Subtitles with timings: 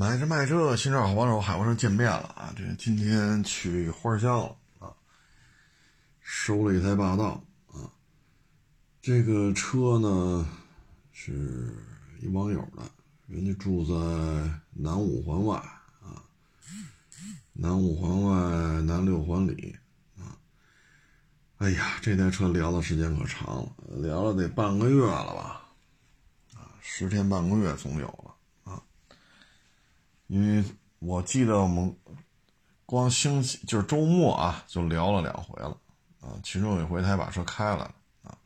[0.00, 2.50] 买车卖车，新车好帮手，海沃车见面了啊！
[2.56, 4.90] 这今天去花乡了啊，
[6.22, 7.84] 收了一台霸道啊。
[9.02, 10.48] 这个车呢
[11.12, 11.76] 是
[12.22, 12.82] 一网友的，
[13.26, 13.92] 人家住在
[14.72, 15.58] 南五环外
[16.00, 16.24] 啊，
[17.52, 19.76] 南五环外南六环里
[20.16, 20.32] 啊。
[21.58, 25.68] 哎呀，这台车聊的时间可长了，聊了得半个月了吧？
[26.54, 28.29] 啊，十天半个月总有了。
[30.30, 30.64] 因为
[31.00, 31.92] 我记得我们
[32.86, 35.76] 光星期就是周末啊，就聊了两回了
[36.20, 37.92] 啊，其中有一回他还把车开了
[38.22, 38.38] 啊。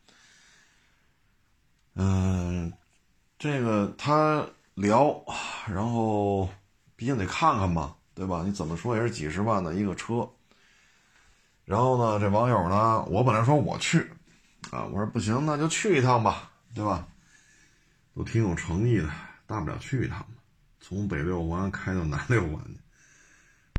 [1.93, 2.73] 嗯，
[3.37, 5.23] 这个他聊，
[5.67, 6.49] 然后
[6.95, 8.41] 毕竟得看看嘛，对吧？
[8.43, 10.27] 你怎么说也是几十万的一个车。
[11.65, 13.99] 然后呢，这网友呢，我本来说我去
[14.71, 17.07] 啊，我说不行，那就去一趟吧，对吧？
[18.15, 19.07] 都挺有诚意的，
[19.45, 20.25] 大不了去一趟。
[20.87, 22.79] 从北六环开到南六环去，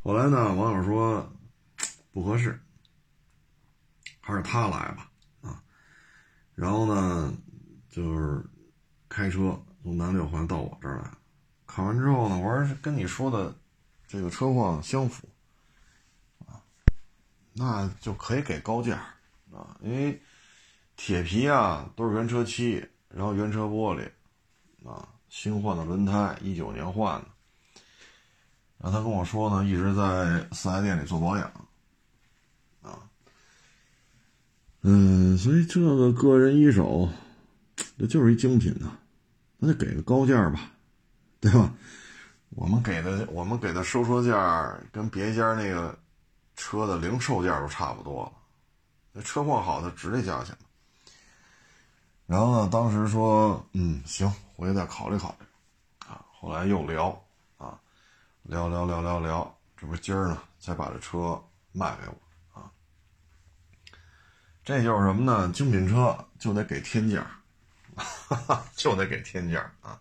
[0.03, 1.33] 后来呢，网友说
[2.11, 2.61] 不合适，
[4.21, 5.09] 还是他来吧，
[5.41, 5.63] 啊，
[6.57, 7.33] 然后呢，
[7.89, 8.45] 就是
[9.09, 11.09] 开车从南六环到我这儿来，
[11.65, 13.57] 看完之后呢，我说跟你说的
[14.09, 15.29] 这个车况相符，
[16.45, 16.61] 啊，
[17.53, 18.97] 那就可以给高价，
[19.53, 20.21] 啊，因为
[20.97, 24.11] 铁皮啊都是原车漆，然后原车玻璃，
[24.85, 25.13] 啊。
[25.39, 27.27] 新换的轮胎，一九年换的。
[28.79, 31.45] 然后他跟我说呢，一直在四 S 店里做保养，
[32.81, 32.99] 啊，
[34.81, 37.07] 嗯，所以这个个人一手，
[37.99, 38.97] 这就是一精品呐，
[39.59, 40.71] 那就给个高价吧，
[41.39, 41.71] 对吧？
[42.49, 45.99] 我们给的我们给的收车价跟别家那个
[46.57, 48.33] 车的零售价都差不多了，
[49.13, 50.57] 那车况好，它值这价钱。
[52.25, 54.33] 然后呢，当时说，嗯，行。
[54.57, 55.47] 回去再考虑考虑，
[56.09, 57.23] 啊，后来又聊，
[57.59, 57.79] 啊，
[58.45, 61.39] 聊聊聊聊聊，这不今儿呢才把这车
[61.73, 62.73] 卖给我，啊，
[64.65, 65.53] 这就是什么呢？
[65.53, 67.27] 精品车就得给天价，
[68.75, 70.01] 就得给天价啊，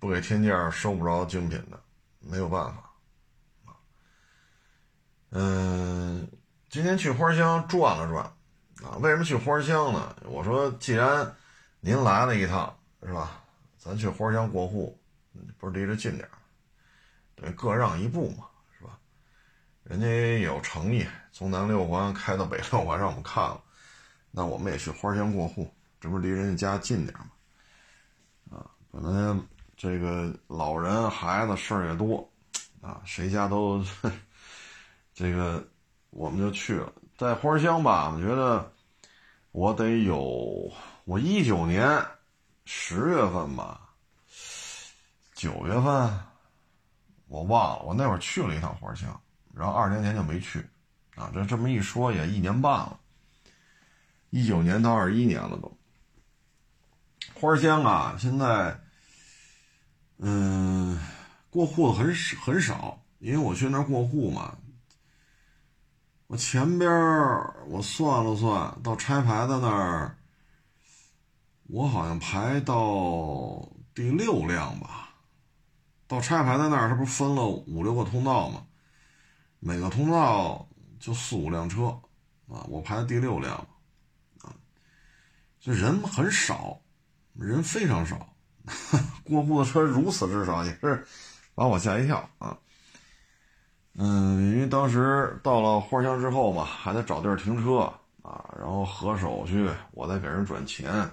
[0.00, 1.80] 不给天价收不着精品的，
[2.18, 2.90] 没有办法，
[3.66, 3.78] 啊，
[5.30, 6.28] 嗯，
[6.68, 8.24] 今天去花乡转了转，
[8.90, 10.16] 啊，为什么去花乡呢？
[10.24, 11.36] 我说，既然
[11.78, 12.76] 您来了一趟。
[13.02, 13.42] 是吧？
[13.78, 15.00] 咱去花乡过户，
[15.56, 16.36] 不是离着近点儿，
[17.34, 18.44] 对，各让一步嘛，
[18.78, 18.98] 是吧？
[19.84, 23.58] 人家也有诚意，从南六环开到北六环让我们看了，
[24.30, 28.58] 那我们也去花乡过户，这不是离人家家近点儿吗？
[28.58, 29.42] 啊，本来
[29.78, 32.30] 这个老人孩子事儿也多，
[32.82, 33.82] 啊，谁家都
[35.14, 35.66] 这个，
[36.10, 36.92] 我们就去了。
[37.16, 38.70] 在花乡吧，我觉得
[39.52, 40.70] 我得有
[41.06, 42.04] 我一九年。
[42.72, 43.80] 十月份吧，
[45.34, 46.20] 九月份，
[47.26, 47.82] 我忘了。
[47.82, 49.20] 我那会儿去了一趟花乡，
[49.52, 50.64] 然后二零年就没去，
[51.16, 52.96] 啊，这这么一说也一年半了，
[54.30, 55.76] 一九年到二一年了都。
[57.34, 58.80] 花乡啊，现在，
[60.18, 60.96] 嗯，
[61.50, 64.56] 过户的很少很少，因为我去那儿过户嘛，
[66.28, 66.88] 我前边
[67.66, 70.16] 我算了算，到拆牌的那儿。
[71.72, 75.10] 我好像排到第六辆吧，
[76.08, 78.66] 到拆牌的那儿，它不分了五六个通道吗？
[79.60, 81.86] 每个通道就四五辆车，
[82.48, 83.54] 啊，我排第六辆，
[84.40, 84.50] 啊，
[85.60, 86.80] 这人很少，
[87.34, 88.34] 人非常少，
[89.22, 91.06] 过户的车如此之少，也是
[91.54, 92.58] 把我吓一跳啊。
[93.94, 97.82] 嗯，因为当时到了花乡之后嘛，还得找地儿停车
[98.22, 101.08] 啊，然后核手续，我再给人转钱。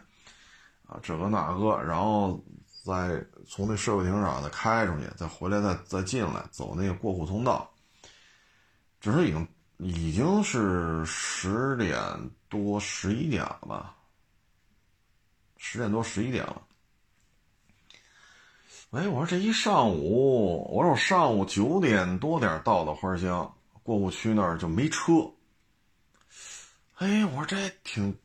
[0.88, 2.42] 啊，这个那个，然后
[2.84, 7.70] 再从那社会停车场再开出去，再回来，再再进来，走那个过户通道。
[9.02, 12.00] 这时已经已经是十点
[12.48, 13.96] 多、十一点了吧？
[15.58, 16.62] 十点多、十一点了。
[18.92, 23.54] 哎，我说这一上午，我说我上午九点多点到的花乡
[23.84, 25.30] 过户区那儿就没车。
[26.96, 28.18] 哎，我说这挺。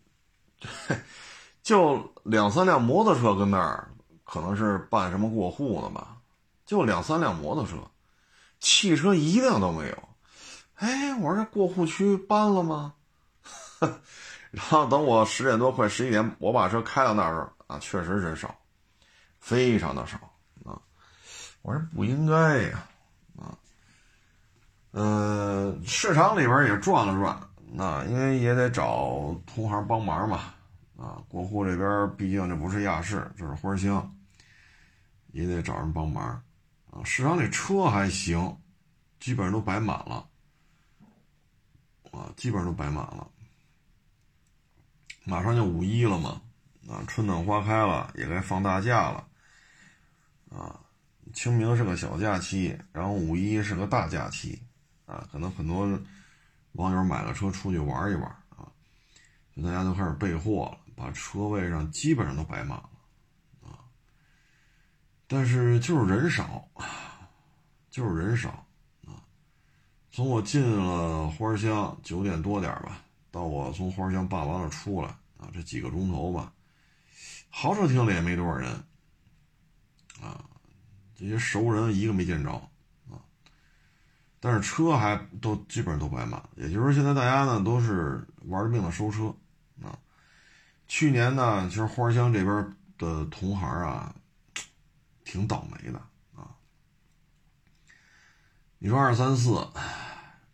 [1.63, 3.89] 就两三辆摩托车跟那儿，
[4.25, 6.17] 可能是办什么过户的吧？
[6.65, 7.77] 就两三辆摩托车，
[8.61, 9.99] 汽车一辆都没有。
[10.77, 12.95] 哎，我说这过户区搬了吗？
[14.51, 18.55] 然后等我十点多快十一点，我把车开到那儿啊，确实人少，
[19.39, 20.19] 非常的少
[20.65, 20.81] 啊。
[21.63, 22.87] 我说不应该呀，
[23.39, 23.55] 啊，
[24.93, 27.41] 嗯，市场里边也转了转，
[27.73, 30.55] 那因为也得找同行帮忙嘛。
[31.03, 34.17] 啊，过户这边毕竟这不是亚市，这是花乡，
[35.33, 36.41] 也得找人帮忙，
[36.93, 38.57] 啊，市场里车还行，
[39.19, 40.29] 基本上都摆满了，
[42.13, 43.29] 啊，基本上都摆满了。
[45.25, 46.41] 马上就五一了嘛，
[46.89, 49.27] 啊，春暖花开了，也该放大假了，
[50.51, 50.79] 啊，
[51.33, 54.63] 清明是个小假期，然后五一是个大假期，
[55.07, 55.99] 啊，可能很多
[56.75, 58.71] 网友买了车出去玩一玩啊，
[59.57, 62.91] 就大家都开始备货了，把车位上基本上都摆满了，
[63.65, 63.83] 啊，
[65.27, 66.65] 但是就是人少，
[67.91, 68.65] 就是人少，
[69.05, 69.19] 啊，
[70.13, 73.03] 从我进了花乡九点多点吧。
[73.33, 75.09] 到我从花乡办完了出来
[75.39, 76.53] 啊，这几个钟头吧，
[77.51, 78.71] 豪车厅里也没多少人，
[80.21, 80.45] 啊，
[81.17, 82.53] 这些熟人一个没见着
[83.11, 83.19] 啊，
[84.39, 89.35] 但是车还都基本上都摆满，也就是说现在大家呢都是玩命的收车
[89.83, 89.99] 啊。
[90.95, 94.15] 去年呢，其实花乡这边的同行啊，
[95.25, 95.99] 挺倒霉的
[96.35, 96.53] 啊。
[98.77, 99.67] 你说二三四，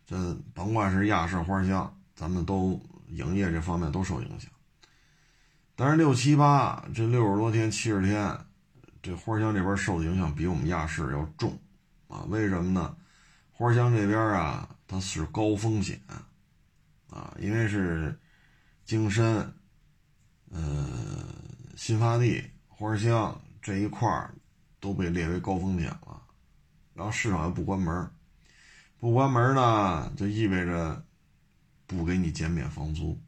[0.05, 1.93] 这甭管是亚市花乡。
[2.15, 4.49] 咱们都营业这方面都受影响，
[5.75, 8.37] 但是六七八这六十多天、七十天，
[9.01, 11.59] 这花乡这边受的影响比我们亚市要重
[12.07, 12.23] 啊？
[12.29, 12.95] 为什么呢？
[13.51, 16.01] 花乡这边啊，它是高风险
[17.09, 18.17] 啊，因为是
[18.85, 19.53] 精深、
[20.51, 20.59] 呃
[21.75, 24.33] 新发地、花乡这一块儿
[24.79, 26.21] 都被列为高风险了，
[26.93, 28.09] 然后市场又不关门，
[28.99, 31.05] 不关门呢，就意味着。
[31.91, 33.19] 不给你减免房租，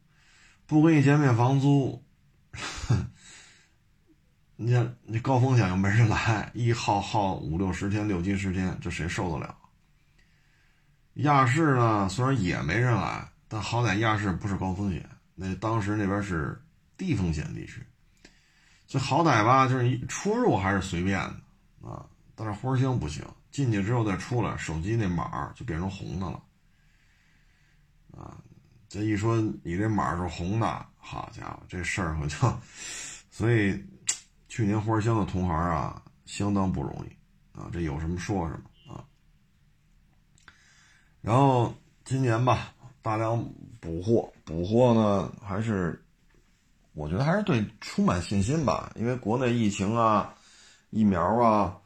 [0.68, 2.06] 不给你减免房租，
[4.56, 9.58] 你你高风险又没人来，一耗耗五六十天、六七十天，这谁受得了？
[11.14, 16.62] 亚市呢，虽然也没人来，但好歹亚市不是高风险，那当时那边是
[17.02, 17.84] 低风险地区，
[18.86, 22.06] 这好歹吧，就是出入还是随便的啊。
[22.36, 26.44] 但是花乡不行，进去之后再出来，手机那码就变成红的了，
[28.16, 28.38] 啊。
[28.88, 32.60] 这一说你这码是红的，好家伙，这事儿可就，
[33.32, 33.84] 所以
[34.48, 39.04] 去年花乡的同行啊，相当不容易啊，这有什么说什么啊。
[41.20, 41.74] 然后
[42.06, 43.44] 今年吧，大量
[43.80, 46.00] 补货，补货呢还是，
[46.94, 50.34] 我觉得还是对充满信心吧，因为国内疫情啊，
[50.90, 51.78] 疫苗啊，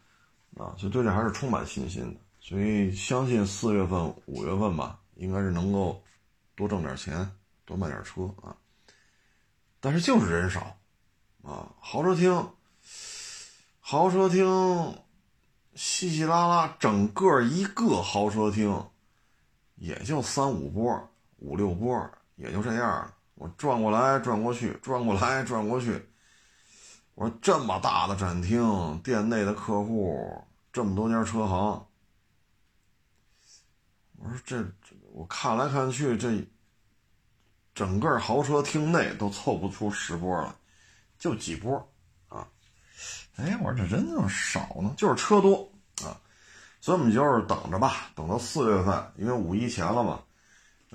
[0.58, 6.02] 啊，就对这还是充满信心的，所以相信四月份、五月份吧，应该是能够。
[6.58, 7.30] 多挣点钱，
[7.66, 8.56] 多卖点车啊！
[9.82, 10.78] 但是就是人少，
[11.44, 12.50] 啊，豪车厅，
[13.82, 14.98] 豪车厅，
[15.74, 18.88] 稀稀拉拉，整个一个豪车厅，
[19.76, 21.10] 也就三五波、
[21.40, 23.14] 五六波，也就这样了。
[23.36, 26.10] 我转过来转过去，转过来转过去。
[27.14, 30.44] 我说这么大的展厅，店内的客户
[30.74, 31.88] 这么多家车行，
[34.18, 34.66] 我说这。
[35.18, 36.46] 我看来看去，这
[37.74, 40.54] 整个豪车厅内都凑不出十波了，
[41.18, 41.78] 就几波
[42.28, 42.46] 啊！
[43.38, 44.94] 哎，我说这人怎么少呢？
[44.98, 45.72] 就是车多
[46.04, 46.20] 啊，
[46.82, 50.22] 所以我们就是等着吧，等到四月份，因为五一前了嘛。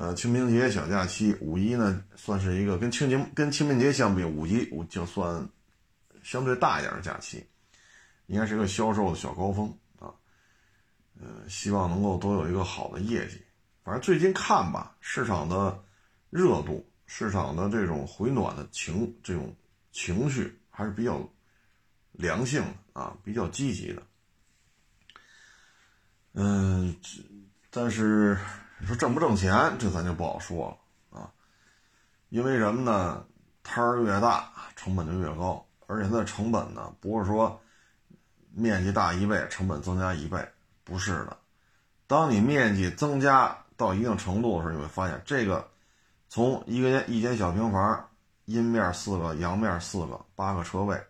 [0.01, 5.47] 呃，清明节小假期，五一呢算是一个跟清明跟清明节相比，五一我就算
[6.23, 7.47] 相对大一点的假期，
[8.25, 9.69] 应该是一个销售的小高峰
[9.99, 10.09] 啊。
[11.21, 13.43] 呃，希望能够都有一个好的业绩。
[13.85, 15.79] 反正最近看吧，市场的
[16.31, 19.55] 热度、市场的这种回暖的情、这种
[19.93, 21.31] 情绪还是比较
[22.13, 24.03] 良性的啊，比较积极的。
[26.33, 26.97] 嗯，
[27.69, 28.39] 但是
[28.81, 30.69] 你说挣不挣钱，这咱就不好说
[31.11, 31.31] 了啊。
[32.31, 33.25] 因为什么呢？
[33.63, 37.61] 摊儿越大，成本就越高，而且它的成本呢，不是说
[38.53, 40.49] 面积大一倍，成本增加一倍，
[40.83, 41.37] 不是的。
[42.07, 45.69] 当你面积增加，到一定程度的时候，你会发现这个
[46.29, 48.09] 从一个间一间小平房，
[48.47, 51.01] 阴面四个，阳面四个，八个车位，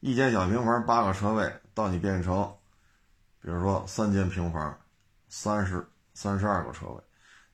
[0.00, 2.54] 一间小平房八个车位，到你变成，
[3.40, 4.78] 比如说三间平房，
[5.30, 5.84] 三十
[6.20, 7.02] 三十二个车位，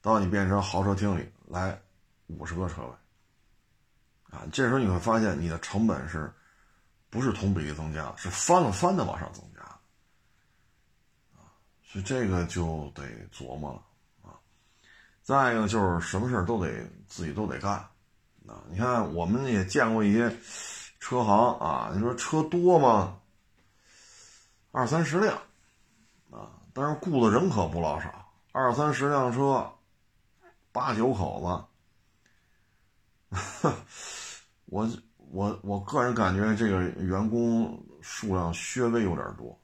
[0.02, 1.80] 到你变成豪车厅里来
[2.26, 6.28] 五十个车位，啊，这时候你会发现你的成本是，
[7.08, 9.62] 不是同比例增加，是翻了翻的往上增加，
[11.38, 11.46] 啊，
[11.84, 14.34] 所以这个就得琢磨了啊。
[15.22, 17.74] 再一个就是什么事都得自己都得干，
[18.48, 20.28] 啊，你看我们也见过一些
[20.98, 23.16] 车行啊，你说车多吗？
[24.72, 25.38] 二三十辆，
[26.32, 28.25] 啊，但是雇的人可不老少，
[28.58, 29.70] 二三十辆车，
[30.72, 31.68] 八九口
[33.30, 33.36] 子，
[34.64, 34.88] 我
[35.30, 39.60] 我我个人感觉这个员工数量稍微有点多，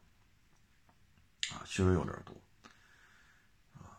[1.64, 2.34] 确实有点多，
[3.72, 3.96] 啊，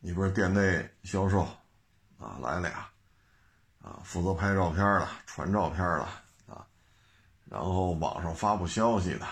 [0.00, 1.48] 你不是店内销售，
[2.18, 2.86] 啊，来俩，
[3.80, 6.06] 啊，负责拍照片的、传照片的，
[6.52, 6.66] 啊，
[7.46, 9.24] 然后网上发布消息的，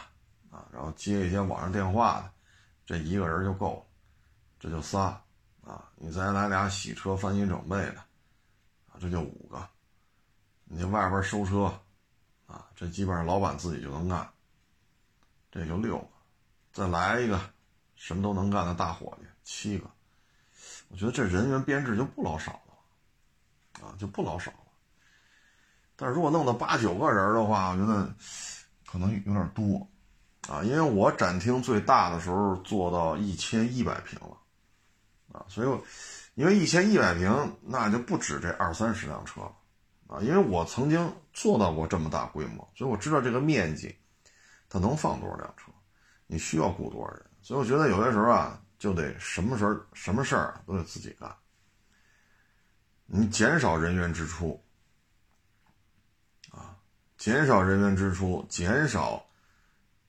[0.50, 2.32] 啊，然后接一些网上电话的，
[2.86, 3.84] 这一个人就够了，
[4.60, 5.20] 这就仨，
[5.64, 7.98] 啊，你再来俩洗车、翻新整备的，
[8.92, 9.66] 啊，这就五个，
[10.64, 11.64] 你外边收车，
[12.46, 14.30] 啊，这基本上老板自己就能干。
[15.50, 16.08] 这就六个，
[16.72, 17.40] 再来一个
[17.96, 19.90] 什么都能干的大伙计，七个。
[20.90, 24.58] 我觉得这人员编制就不老少了，啊，就不老少了。
[25.96, 28.14] 但是如果弄到八九个人的话，我觉得
[28.86, 29.88] 可能有点多，
[30.48, 34.36] 啊，因为我展厅最大的时候做到一千一百平了，
[35.32, 35.80] 啊，所以
[36.34, 39.56] 因为一千一百平，那就不止这二三十辆车了，
[40.06, 43.96] 啊，因为我曾经做到过这么大规模，所以我知道这个面积。
[44.72, 45.72] 它能放多少辆车？
[46.28, 47.26] 你需要雇多少人？
[47.42, 51.34] 所以我觉得有些时候啊，就得什么时候什么事儿都得自己干。
[53.06, 54.62] 你减少人员支出，
[56.52, 56.78] 啊，
[57.18, 59.26] 减少人员支出，减少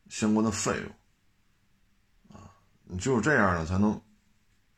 [0.10, 4.00] 相关的费用，啊，你只有这样呢，才能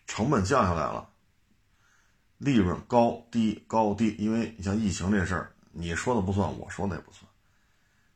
[0.07, 1.09] 成本降下来了，
[2.37, 4.15] 利润高低高低。
[4.19, 7.29] 因为你像疫情这事儿，你说的不算，我说的也不算。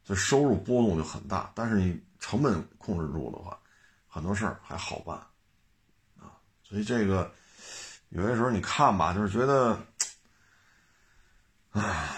[0.03, 3.59] 这收入波动就很大，但是你成本控制住的话，
[4.07, 5.17] 很多事儿还好办，
[6.17, 7.29] 啊，所以这个
[8.09, 9.77] 有些时候你看吧，就是觉得，
[11.71, 12.15] 啊，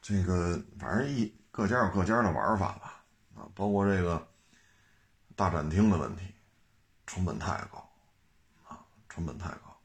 [0.00, 3.04] 这个反正一各家有各家的玩法吧，
[3.36, 4.26] 啊，包括这个
[5.36, 6.22] 大展厅的问题，
[7.06, 7.83] 成本太高，
[9.14, 9.78] 成本太高。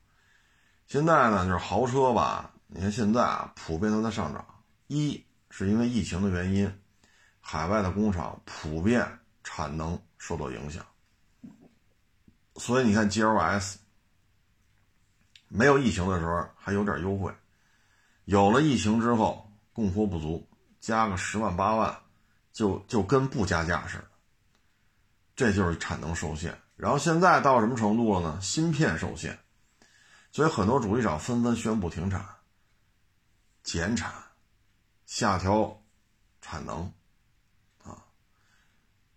[0.88, 4.44] 现在呢，就是豪车吧，你看现在啊，普遍都在上涨，
[4.88, 6.82] 一是因为疫情的原因。
[7.42, 10.86] 海外的工厂普遍产能受到影响，
[12.58, 13.80] 所以你看 G L S
[15.48, 17.34] 没有疫情的时候还有点优惠，
[18.26, 20.48] 有了疫情之后供货不足，
[20.80, 22.00] 加个十万八万，
[22.52, 24.08] 就就跟不加价似的，
[25.36, 26.56] 这就是产能受限。
[26.80, 28.40] 然后现在到什么程度了呢？
[28.42, 29.38] 芯片受限，
[30.32, 32.26] 所以很多主机厂纷纷宣布停产、
[33.62, 34.14] 减产、
[35.06, 35.82] 下调
[36.42, 36.84] 产能。
[37.84, 38.00] 啊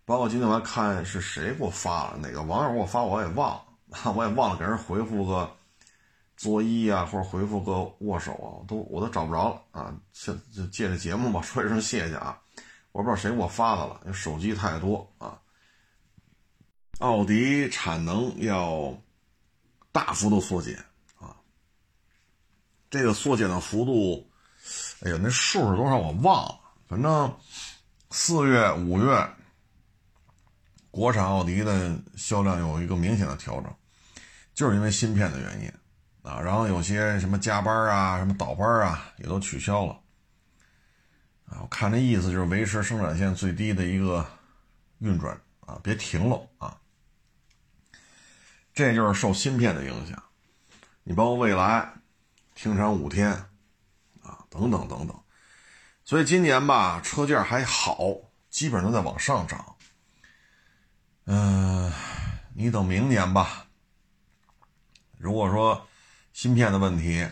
[0.03, 3.63] 包括今天我还看是谁给我发了，哪个网友给我发，我也忘了，
[4.13, 5.49] 我也忘了给人回复个
[6.35, 9.95] 作揖啊，或者回复个握手啊，都我都找不着了啊！
[10.11, 12.37] 借就借着节目吧，说一声谢谢啊！
[12.91, 15.39] 我不知道谁给我发的了，因为手机太多啊。
[17.03, 18.97] 奥迪产能要
[19.91, 20.73] 大幅度缩减
[21.19, 21.35] 啊，
[22.89, 24.25] 这个缩减的幅度，
[25.01, 27.37] 哎呀，那数是多少我忘了，反正
[28.09, 29.29] 四月、五月。
[30.91, 33.75] 国产奥迪的销量有一个明显的调整，
[34.53, 35.69] 就是因为芯片的原因
[36.21, 39.99] 啊，然后有些什么加班啊、什么倒班啊也都取消了
[41.47, 41.59] 啊。
[41.63, 44.25] 我看这意思就是维持生产线最低的一个
[44.99, 46.79] 运转啊，别停了啊。
[48.73, 50.21] 这就是受芯片的影响，
[51.03, 51.93] 你包括未来
[52.55, 53.31] 停产五天
[54.21, 55.19] 啊，等等等等。
[56.03, 57.97] 所以今年吧，车价还好，
[58.49, 59.75] 基本上都在往上涨。
[61.25, 61.93] 嗯，
[62.55, 63.67] 你等明年吧。
[65.17, 65.87] 如果说
[66.33, 67.27] 芯片的问题，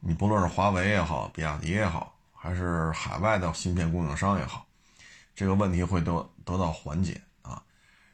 [0.00, 4.66] 你不论是华为也好，比亚迪也好，还是海外的芯片供应商也好，
[5.34, 7.22] 这个问题会得得到缓解。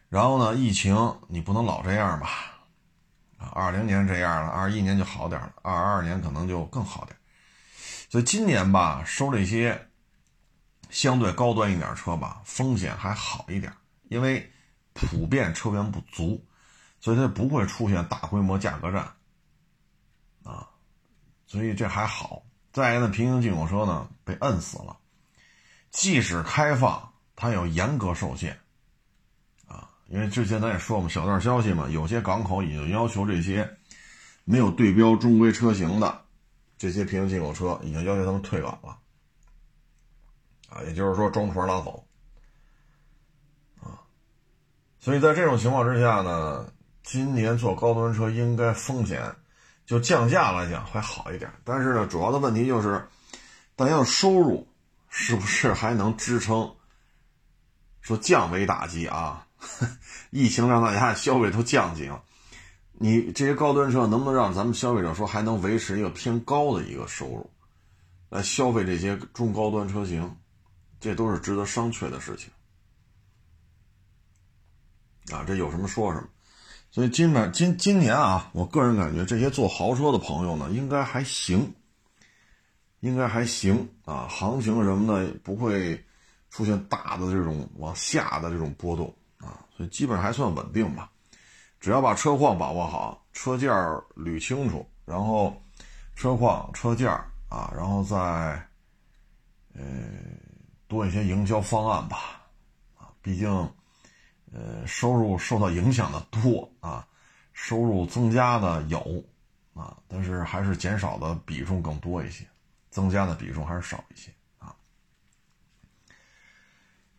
[0.08, 2.28] 然后呢，疫情你不能老这样吧？
[3.38, 7.16] 啊，二零年这样了，二一年就好点了，二二年可能就更好点。
[8.08, 9.88] 所以今年吧，收这些
[10.90, 13.72] 相对高端一点车吧，风险还好一点，
[14.08, 14.50] 因为。
[14.96, 16.46] 普遍车源不足，
[17.00, 19.12] 所以它不会出现大规模价格战，
[20.44, 20.68] 啊，
[21.48, 22.44] 所以这还好。
[22.72, 24.96] 再一个，平行进口车呢被摁死了，
[25.90, 28.56] 即使开放，它有严格受限，
[30.14, 33.68] 因为之前咱也说过小道消息嘛，有些港口已经要求这些
[34.44, 36.22] 没有对标中规车型的
[36.78, 38.96] 这些平行进口车，已经要求他们退港了，
[40.68, 42.06] 啊，也就是说装壳拉走
[43.80, 43.98] 啊。
[45.00, 46.64] 所以在这种情况之下呢，
[47.02, 49.20] 今年做高端车应该风险
[49.84, 51.50] 就降价来讲会好一点。
[51.64, 53.04] 但是呢，主要的问题就是，
[53.74, 54.64] 大家的收入
[55.08, 56.72] 是不是还能支撑？
[58.00, 59.44] 说降维打击啊，
[60.30, 62.22] 疫情让大家消费都降级了，
[62.92, 67.50] 你这些高端车能不能让咱们消费者说还能维持一个偏高的一个收入
[68.28, 70.36] 来消费这些中高端车型？
[71.00, 72.50] 这都是值得商榷的事情。
[75.30, 76.28] 啊，这有什么说什么。
[76.90, 81.74] 所以今本今今年啊，我个人感觉这些坐豪车的朋友呢，应该还行，
[83.00, 86.02] 应该还行啊，行情什么的不会
[86.50, 89.14] 出现大的这种往下的这种波动，
[89.76, 91.10] 所以基本还算稳定吧。
[91.80, 93.70] 只要把车况把握好，车件
[94.16, 95.54] 捋清楚，然后
[96.16, 97.10] 车况、车件
[97.48, 98.16] 啊，然后再
[99.74, 99.82] 呃
[100.88, 102.40] 多一些营销方案吧，
[102.96, 103.50] 啊，毕竟
[104.50, 107.06] 呃收入受到影响的多啊，
[107.52, 109.22] 收入增加的有
[109.74, 112.46] 啊，但是还是减少的比重更多一些，
[112.90, 114.30] 增加的比重还是少一些。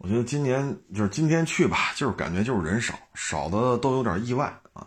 [0.05, 4.85] 我觉得今年就是今天去吧，就是感觉就是人少，少的都有点意外啊。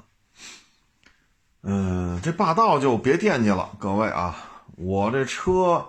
[1.63, 4.37] 嗯，这霸道就别惦记了，各位啊，
[4.77, 5.85] 我这车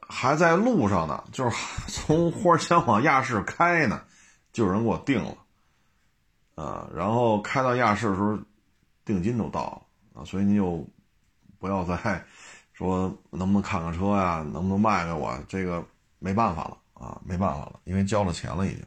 [0.00, 4.02] 还在路上呢，就是 从花乡往亚市开呢，
[4.52, 5.36] 就有人给我定了，
[6.56, 8.36] 啊，然后开到亚市的时候，
[9.04, 9.60] 定金都到
[10.12, 10.84] 了啊，所以你就
[11.60, 12.24] 不要再
[12.74, 15.84] 说能不能看看车呀，能不能卖给我，这个
[16.18, 16.76] 没办法了。
[16.98, 18.84] 啊，没办法了，因为交了钱了已经。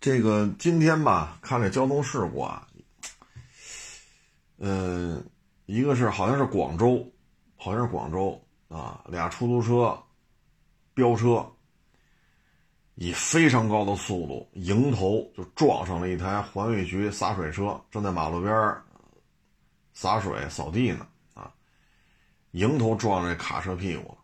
[0.00, 2.66] 这个今天吧，看这交通事故啊，
[4.58, 5.24] 嗯，
[5.66, 7.08] 一个是好像是广州，
[7.56, 9.96] 好像是广州啊，俩出租车
[10.94, 11.48] 飙车，
[12.96, 18.76] 以非常高的速度迎头就撞上了一台环卫局洒水车，正在马路边
[19.94, 21.54] 洒水扫地呢啊，
[22.50, 24.17] 迎头撞这卡车屁股。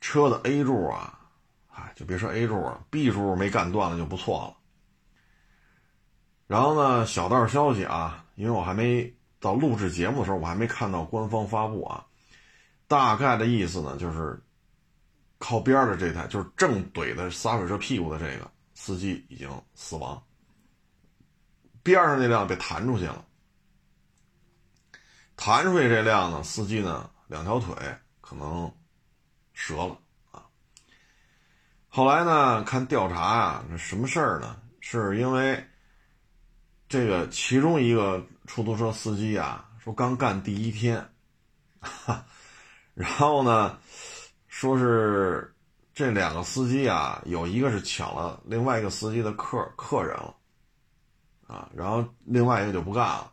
[0.00, 1.20] 车的 A 柱啊，
[1.68, 4.56] 哎，就别说 A 柱了，B 柱没干断了就不错了。
[6.46, 12.04] 然后呢，小道消息啊，因为我还没到录制节目的时候，我还没看到官方发布啊。
[12.88, 14.42] 大概的意思呢，就是
[15.38, 20.20] 靠边的这台，就是正怼的洒水车屁股的这个司机已经死亡，
[21.82, 23.24] 边上那辆被弹出去了。
[25.36, 27.76] 弹出去这辆呢，司机呢两条腿
[28.22, 28.72] 可能。
[29.66, 29.98] 折了
[30.32, 30.46] 啊！
[31.88, 34.56] 后来呢，看调查啊，这什么事儿呢？
[34.80, 35.62] 是因为
[36.88, 41.06] 这个其中一个出租车司机啊，说刚干第一天，
[41.78, 42.24] 哈，
[42.94, 43.78] 然后呢，
[44.48, 45.54] 说是
[45.94, 50.34] 这两个司机啊，有一个是抢了另外一个司机的客客人了，
[51.46, 53.30] 啊，然后另外一个就不干了，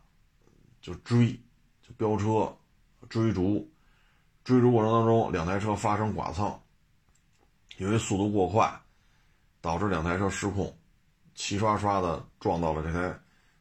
[0.82, 1.32] 就追，
[1.82, 2.56] 就飙车，
[3.10, 3.68] 追逐。
[4.48, 6.58] 追逐过程当中，两台车发生剐蹭，
[7.76, 8.74] 由于速度过快，
[9.60, 10.74] 导致两台车失控，
[11.36, 13.14] 齐刷刷的撞到了这台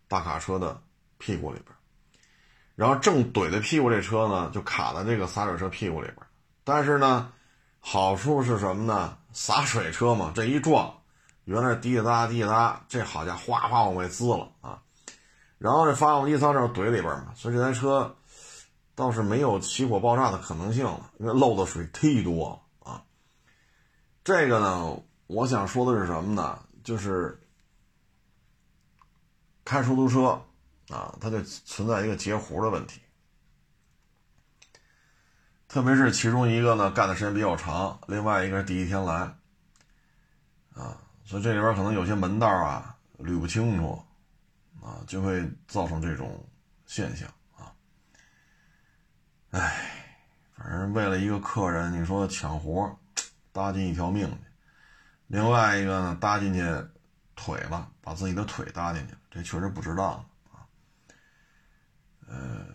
[0.06, 0.80] 大卡车的
[1.18, 1.74] 屁股里边。
[2.76, 6.18] 然后正怼在屁股这车呢，就卡在这个洒水车屁股里边。
[6.62, 7.32] 但是呢，
[7.80, 9.18] 好处是什么呢？
[9.32, 10.96] 洒水车嘛，这一撞，
[11.46, 14.80] 原来滴滴答滴滴答，这好家伙，哗哗往外滋了啊！
[15.58, 18.14] 然后这发动机舱这怼里边嘛，所以这台车。
[18.96, 23.04] 倒是没有起火爆炸的可能性了，因为漏的水忒多啊。
[24.24, 26.58] 这个呢，我想说的是什么呢？
[26.82, 27.38] 就是
[29.64, 30.42] 开出租车
[30.88, 33.00] 啊，它就存在一个截胡的问题，
[35.68, 39.14] 特别是其中一个呢干的时间比较长，另外一个是第一天来
[40.74, 44.02] 啊，所以这里边可能有些门道啊捋不清楚
[44.80, 46.42] 啊，就会造成这种
[46.86, 47.28] 现象。
[49.56, 49.74] 唉，
[50.54, 52.94] 反正为了一个客人，你说抢活，
[53.52, 54.36] 搭进一条命去；
[55.28, 56.60] 另外一个呢，搭进去
[57.34, 60.12] 腿了，把自己的腿搭进去，这确实不值当
[60.52, 60.60] 啊。
[62.28, 62.66] 呃，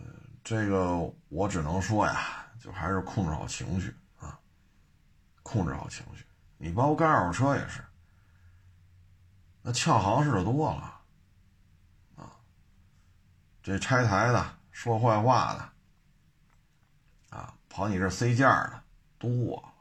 [0.42, 4.36] 这个我只能说呀，就还是控制好情绪啊，
[5.44, 6.26] 控制好情绪。
[6.58, 7.80] 你包括干二手车也是，
[9.62, 11.00] 那撬行似的多了
[12.16, 12.34] 啊，
[13.62, 15.71] 这拆台的，说坏话的。
[17.72, 18.82] 跑你这塞件的
[19.18, 19.72] 多了，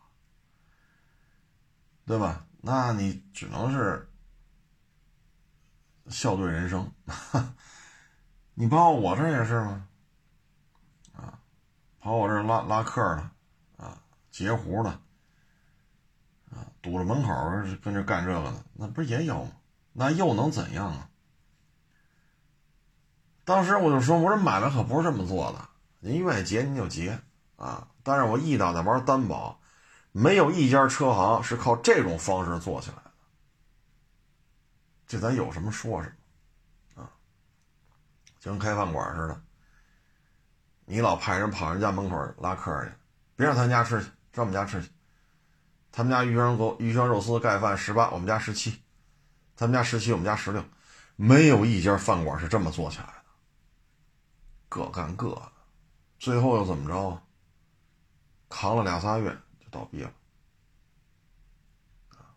[2.05, 2.47] 对吧？
[2.61, 4.09] 那你只能是
[6.07, 6.89] 笑对人生。
[8.55, 9.89] 你包括我这也是吗？
[11.13, 11.37] 啊，
[11.99, 13.29] 跑我这拉拉客的，
[13.83, 14.01] 啊，
[14.31, 14.89] 截胡的，
[16.49, 17.29] 啊，堵着门口
[17.83, 19.51] 跟这干这个的，那不是也有吗？
[19.91, 21.09] 那又能怎样啊？
[23.43, 25.67] 当时我就说，我说买卖可不是这么做的，
[25.99, 27.19] 您愿意结您就结。
[27.61, 27.87] 啊！
[28.01, 29.61] 但是我一打在玩担保，
[30.11, 33.11] 没有一家车行是靠这种方式做起来的。
[35.05, 36.11] 这咱有什么说什
[36.95, 37.11] 么，啊，
[38.39, 39.39] 就跟开饭馆似的，
[40.85, 42.91] 你老派人跑人家门口拉客去，
[43.35, 44.89] 别让他们家吃去，上我们家吃去。
[45.91, 48.81] 他们家鱼香肉鱼香肉丝盖饭十八，我们家十七，
[49.55, 50.65] 他们家十七，我们家十六，
[51.15, 53.13] 没有一家饭馆是这么做起来的，
[54.67, 55.51] 各干各的，
[56.17, 57.21] 最后又怎么着啊？
[58.51, 60.13] 扛了俩仨月就倒闭了。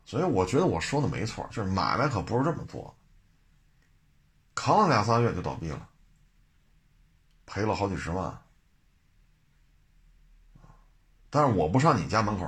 [0.06, 2.96] 所以我觉得我说的没错，就是买卖可不是这么做，
[4.54, 5.88] 扛了俩仨月就倒闭了，
[7.44, 8.40] 赔了好几十万。
[11.30, 12.46] 但是我不上你家门口，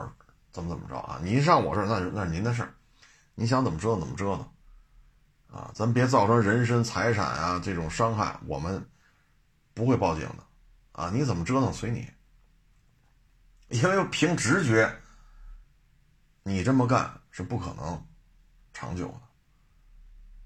[0.53, 1.19] 怎么怎么着啊？
[1.23, 2.73] 你一上我这儿，那是那是您的事儿，
[3.35, 8.89] 你想怎么折腾怎么折腾，啊，咱别造成人身财产啊这种伤害，我们
[9.75, 10.45] 不会报警的，
[10.93, 12.07] 啊，你怎么折腾随你，
[13.69, 14.95] 因为凭直觉，
[16.43, 18.07] 你这么干是不可能
[18.73, 19.21] 长久的。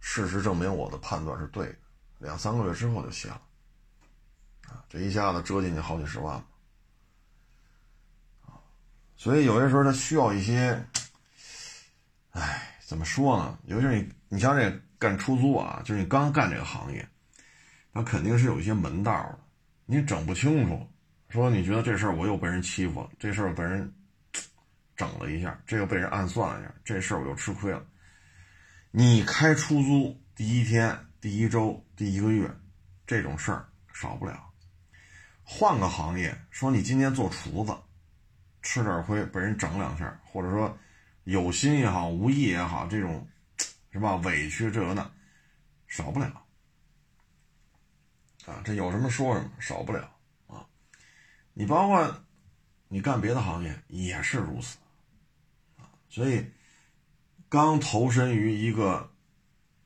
[0.00, 1.76] 事实证明我的判断是对的，
[2.18, 3.42] 两三个月之后就歇了，
[4.68, 6.42] 啊，这一下子折进去好几十万。
[9.16, 10.82] 所以有些时候他需要一些，
[12.30, 13.58] 哎，怎么说呢？
[13.66, 17.06] 尤其是你，你像这干出租啊，就是你刚干这个行业，
[17.92, 19.38] 那肯定是有一些门道的，
[19.84, 20.89] 你整不清楚。
[21.30, 23.92] 说你觉得这事儿我又被人欺负了，这事儿被人
[24.96, 27.86] 整了一下，这个被人暗算了一下，这事儿我又吃亏了。
[28.90, 32.50] 你开出租第一天、第一周、第一个月，
[33.06, 34.50] 这种事儿少不了。
[35.44, 37.74] 换个行业，说你今天做厨子。
[38.62, 40.78] 吃点亏，被人整两下，或者说
[41.24, 43.26] 有心也好，无意也好，这种
[43.90, 44.16] 是吧？
[44.16, 45.10] 委屈这个那
[45.86, 46.26] 少不了
[48.44, 48.60] 啊！
[48.62, 50.10] 这有什么说什么，少不了！
[51.60, 52.24] 你包括
[52.88, 54.78] 你干别的行业也是如此！
[56.08, 56.50] 所以
[57.50, 59.12] 刚投身于一个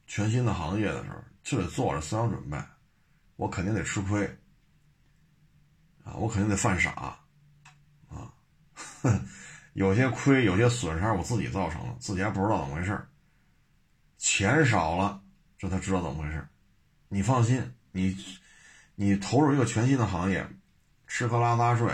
[0.07, 2.57] 全新的行业的时候，就得做着思想准备，
[3.35, 4.25] 我肯定得吃亏
[6.05, 6.15] 啊！
[6.15, 6.93] 我肯定得犯傻。
[6.93, 8.33] 啊
[9.73, 13.05] 有些亏，有些损失，我自己造成了，自己还不知道怎么回事
[14.17, 15.21] 钱少了，
[15.59, 16.49] 这才知道怎么回事
[17.09, 18.17] 你放心，你
[18.95, 20.49] 你投入一个全新的行业，
[21.15, 21.89] 吃喝拉撒睡，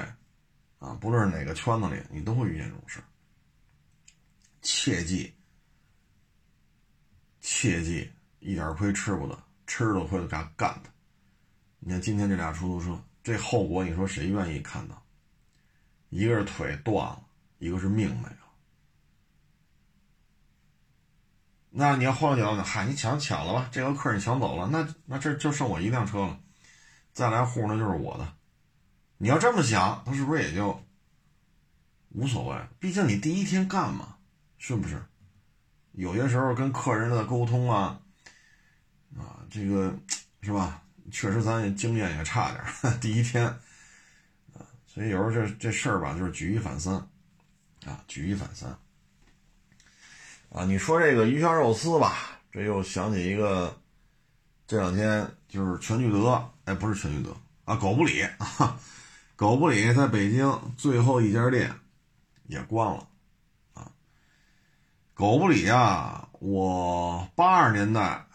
[0.79, 3.03] 啊，不论是哪个圈子里，你都会遇见这种事
[4.63, 5.35] 切记，
[7.43, 10.91] 切记，一点亏吃不得，吃了亏就干干他。
[11.81, 15.03] 你看今天这俩出租车，这后果，你说谁愿意看到？
[16.09, 17.23] 一个是腿断了，
[17.59, 18.39] 一个是命没了。
[21.69, 26.41] 那你要换个角度，嗨，你抢抢了吧，这个客人抢走了，那那这就剩我一辆车了，
[27.13, 28.40] 再来户那就是我的。
[29.23, 30.83] 你要这么想，他是不是也就
[32.13, 32.57] 无所谓？
[32.79, 34.17] 毕竟你第一天干嘛，
[34.57, 34.99] 是不是？
[35.93, 38.01] 有些时候跟客人的沟通啊，
[39.19, 39.95] 啊，这个
[40.41, 40.83] 是吧？
[41.11, 42.65] 确实咱经验也差点，
[42.99, 43.59] 第一天啊。
[44.87, 46.95] 所以有时候这这事儿吧，就是举一反三，
[47.85, 48.71] 啊，举一反三，
[50.49, 53.79] 啊，你说这个鱼香肉丝吧，这又想起一个，
[54.67, 58.81] 这两天就是全聚德，哎，不是全聚德啊，狗不理啊，
[59.41, 61.75] 狗不理在北京最后一家店
[62.47, 63.09] 也关了，
[63.73, 63.91] 啊，
[65.15, 68.27] 狗不理啊，我八十年代，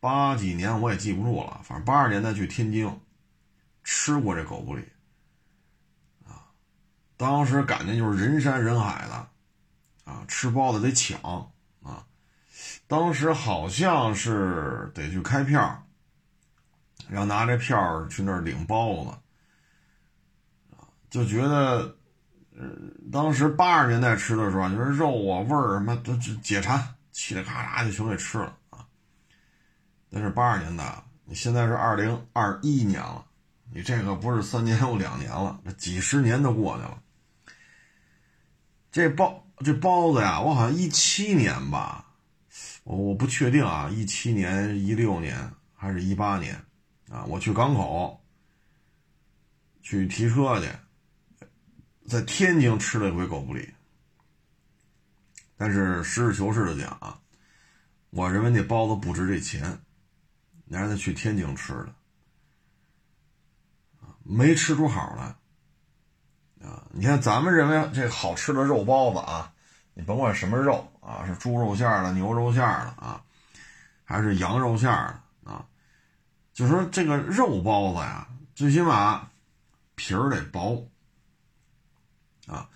[0.00, 3.00] 八几年我也记不住了，反正八十年代去天津
[3.82, 4.86] 吃过这狗不理。
[6.26, 6.52] 啊
[7.16, 9.28] 当时感觉就是人山人海的，
[10.04, 11.18] 啊，吃包子得抢
[11.82, 12.04] 啊！
[12.86, 15.86] 当时好像是得去开票，
[17.08, 19.18] 要拿这票去那儿领包子，
[21.14, 21.96] 就觉得，
[22.58, 22.68] 呃，
[23.12, 26.76] 当时八十年代吃的时候，就是肉啊味儿什么都解馋，
[27.12, 28.84] 嘁哩咔嚓就全给吃了啊！
[30.08, 33.24] 那是八十年代，你现在是二零二一年了，
[33.72, 37.00] 你这个不是三年又两年了，这几十年都过去了。
[38.90, 42.04] 这包这包子呀，我好像一七年吧，
[42.82, 46.60] 我我不确定啊，一七年、一六年还是一八年
[47.08, 47.24] 啊？
[47.28, 48.20] 我去港口
[49.80, 50.66] 去提车去，
[52.06, 53.72] 在天津吃了一回狗不理，
[55.56, 57.18] 但是实事求是的讲啊，
[58.10, 59.78] 我认为那包子不值这钱，
[60.66, 61.94] 你让他去天津吃的，
[64.22, 65.34] 没吃出好来。
[66.66, 69.52] 啊，你看咱们认为这好吃的肉包子啊，
[69.92, 73.22] 你甭管什么肉啊，是猪肉馅的、牛肉馅的啊，
[74.04, 75.66] 还是羊肉馅的啊，
[76.52, 79.28] 就说这个肉包子呀，最起码
[79.94, 80.88] 皮儿得薄
[82.46, 82.68] 啊。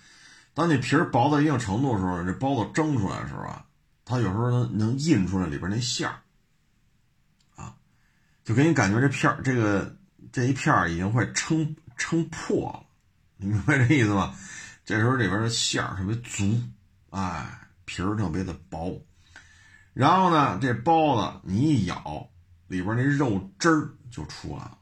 [0.55, 3.65] 当你皮儿薄到一定程度的时候，这包子蒸出来的时候啊，
[4.05, 6.19] 它有时候能能印出来里边那馅儿
[7.57, 7.77] 啊，
[8.45, 9.97] 就给你感觉这片儿这个
[10.33, 12.87] 这一片儿已经快撑撑破了。
[13.37, 14.35] 你明白这意思吗？
[14.85, 16.61] 这时候里边的馅儿特别足，
[17.11, 19.01] 哎，皮儿特别的薄，
[19.93, 22.29] 然后呢，这包子你一咬，
[22.67, 24.78] 里边那肉汁儿就出来了，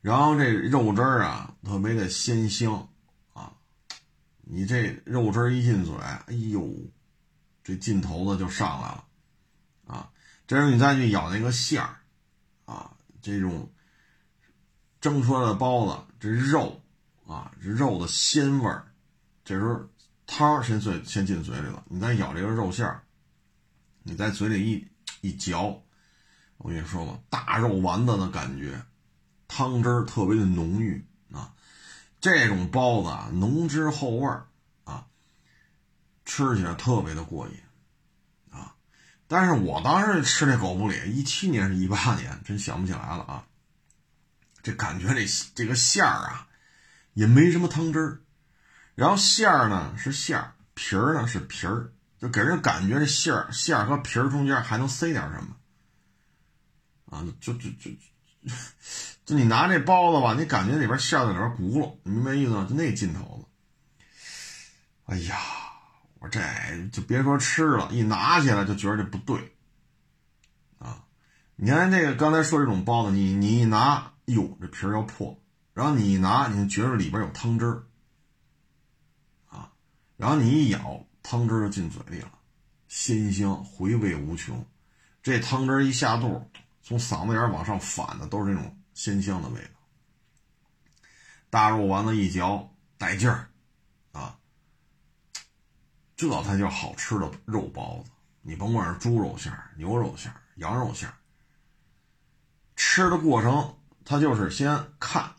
[0.00, 2.88] 然后这肉汁儿啊特别的鲜香，
[3.32, 3.52] 啊，
[4.40, 6.72] 你这肉汁儿一进嘴，哎呦，
[7.62, 9.04] 这劲头子就上来了，
[9.86, 10.10] 啊，
[10.46, 11.96] 这时候你再去咬那个馅儿，
[12.64, 13.70] 啊，这种
[15.00, 16.80] 蒸出来的包子，这肉
[17.26, 18.92] 啊，这肉的鲜味儿，
[19.44, 19.88] 这时候。
[20.32, 23.02] 汤先嘴先进嘴里了，你再咬这个肉馅儿，
[24.04, 25.82] 你在嘴里一一嚼，
[26.58, 28.80] 我跟你说吧，大肉丸子的感觉，
[29.50, 31.52] 汤汁特别的浓郁啊，
[32.20, 34.28] 这种包子啊，浓汁厚味
[34.84, 35.06] 啊，
[36.24, 37.54] 吃起来特别的过瘾
[38.52, 38.76] 啊。
[39.26, 43.44] 但是我当时吃这狗不理，一七年是一八年，真想不起来了啊。
[44.62, 46.46] 这感觉这这个馅儿啊，
[47.14, 48.20] 也没什么汤汁儿。
[48.94, 55.56] 然后馅儿呢是馅儿，皮儿呢是皮儿，就给人感觉这馅儿馅儿和皮儿中间还能塞点什么，
[57.06, 57.90] 啊，就就就
[59.26, 62.66] 就你拿这包子吧，你感觉里边馅在里边轱辘，你明白意思吗？
[62.68, 63.46] 就那劲头子。
[65.06, 65.36] 哎呀，
[66.18, 66.40] 我这
[66.92, 69.52] 就别说吃了，一拿起来就觉得这不对，
[70.78, 71.04] 啊，
[71.56, 75.40] 你看这个刚才说这种包子，你你一拿，哟，这皮儿要破，
[75.74, 77.84] 然后你一拿，你就觉得里边有汤汁儿。
[80.16, 82.30] 然后你一咬，汤汁就进嘴里了，
[82.88, 84.66] 鲜香，回味无穷。
[85.22, 86.46] 这汤汁一下肚，
[86.82, 89.80] 从嗓子眼往上反的都是这种鲜香的味道。
[91.48, 93.50] 大肉丸子一嚼带劲儿，
[94.12, 94.38] 啊，
[96.16, 98.10] 这才叫好吃的肉包子。
[98.42, 101.14] 你甭管是猪肉馅儿、牛肉馅儿、羊肉馅儿，
[102.76, 105.34] 吃的过程它就是先看，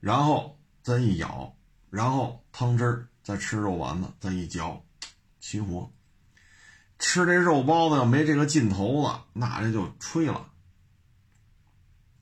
[0.00, 1.56] 然后再一咬，
[1.90, 3.08] 然后汤汁儿。
[3.20, 4.82] 再吃肉丸子，再一嚼，
[5.38, 5.92] 齐活。
[6.98, 10.48] 吃这肉包子要没这个劲头子，那这就吹了。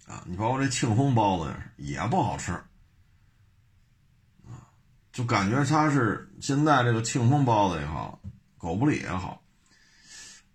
[0.06, 2.52] 啊，你包括这庆丰包子也不好吃。
[4.44, 4.68] 啊，
[5.12, 8.20] 就感觉它是现在这个庆丰包子也好，
[8.58, 9.42] 狗不理也好，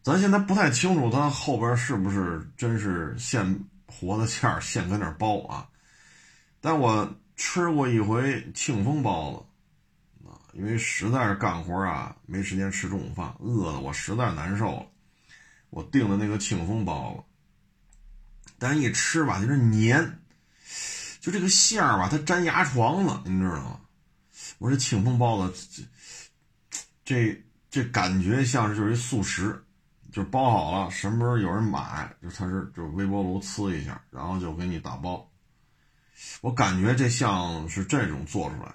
[0.02, 5.68] 咱现在不太清楚它后边是不是真是现活的馅儿现搁那包啊。
[6.62, 9.46] 但我吃过一回庆丰包子。
[10.54, 14.86] 因为实在是干活啊，没时间吃中午饭，饿的我实在难受了。
[15.70, 20.20] 我订的那个庆丰包子，但一吃吧，就是黏，
[21.22, 23.80] 就这个馅儿吧，它粘牙床子，您知道吗？
[24.58, 25.88] 我说庆丰包子，
[26.70, 29.64] 这这这感觉像是就是一速食，
[30.12, 35.26] 就包好了，什么时候有人买，就它是就微波炉呲一下，然后就给你打包。
[36.42, 38.74] 我感觉这像是这种做出来。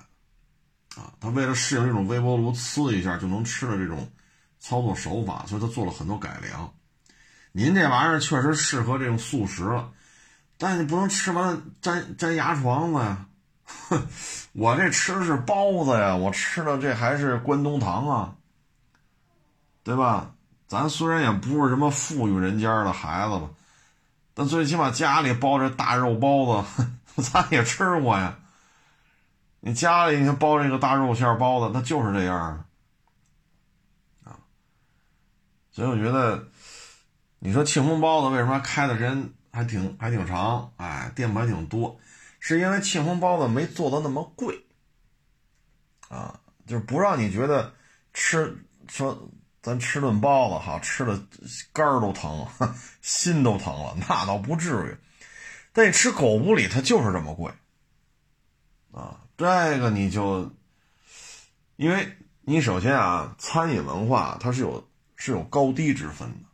[0.96, 4.10] 啊，他为了适应这种微波炉呲一下就能吃的这种
[4.58, 6.72] 操作手法，所以他做了很多改良。
[7.52, 9.90] 您这玩意儿确实适合这种速食了，
[10.58, 13.26] 但你不能吃完粘粘牙床子呀。
[13.64, 14.06] 哼，
[14.52, 18.34] 我这吃的是包子呀，我吃的这还是关东糖啊，
[19.84, 20.32] 对吧？
[20.68, 23.48] 咱虽然也不是什么富裕人家的孩子吧，
[24.34, 26.86] 但最起码家里包着大肉包子，
[27.22, 28.36] 咱也吃过呀。
[29.66, 32.64] 你家里你看包这个大肉馅包子，它就是这样
[34.22, 34.38] 啊，
[35.72, 36.46] 所以我觉得，
[37.40, 40.72] 你说庆丰包子为什么开的人还挺还挺长？
[40.76, 41.98] 哎，店铺还挺多，
[42.38, 44.64] 是因为庆丰包子没做的那么贵
[46.10, 47.74] 啊，就是不让你觉得
[48.14, 49.28] 吃说
[49.60, 51.20] 咱吃顿包子哈，吃的
[51.72, 52.46] 肝都疼，
[53.02, 54.96] 心都疼了，那倒不至于。
[55.72, 57.52] 但你吃狗不理，它就是这么贵
[58.92, 59.22] 啊。
[59.36, 60.50] 这个你就，
[61.76, 66.48] 因为你首先啊，餐饮文化它是有是有高低之分的。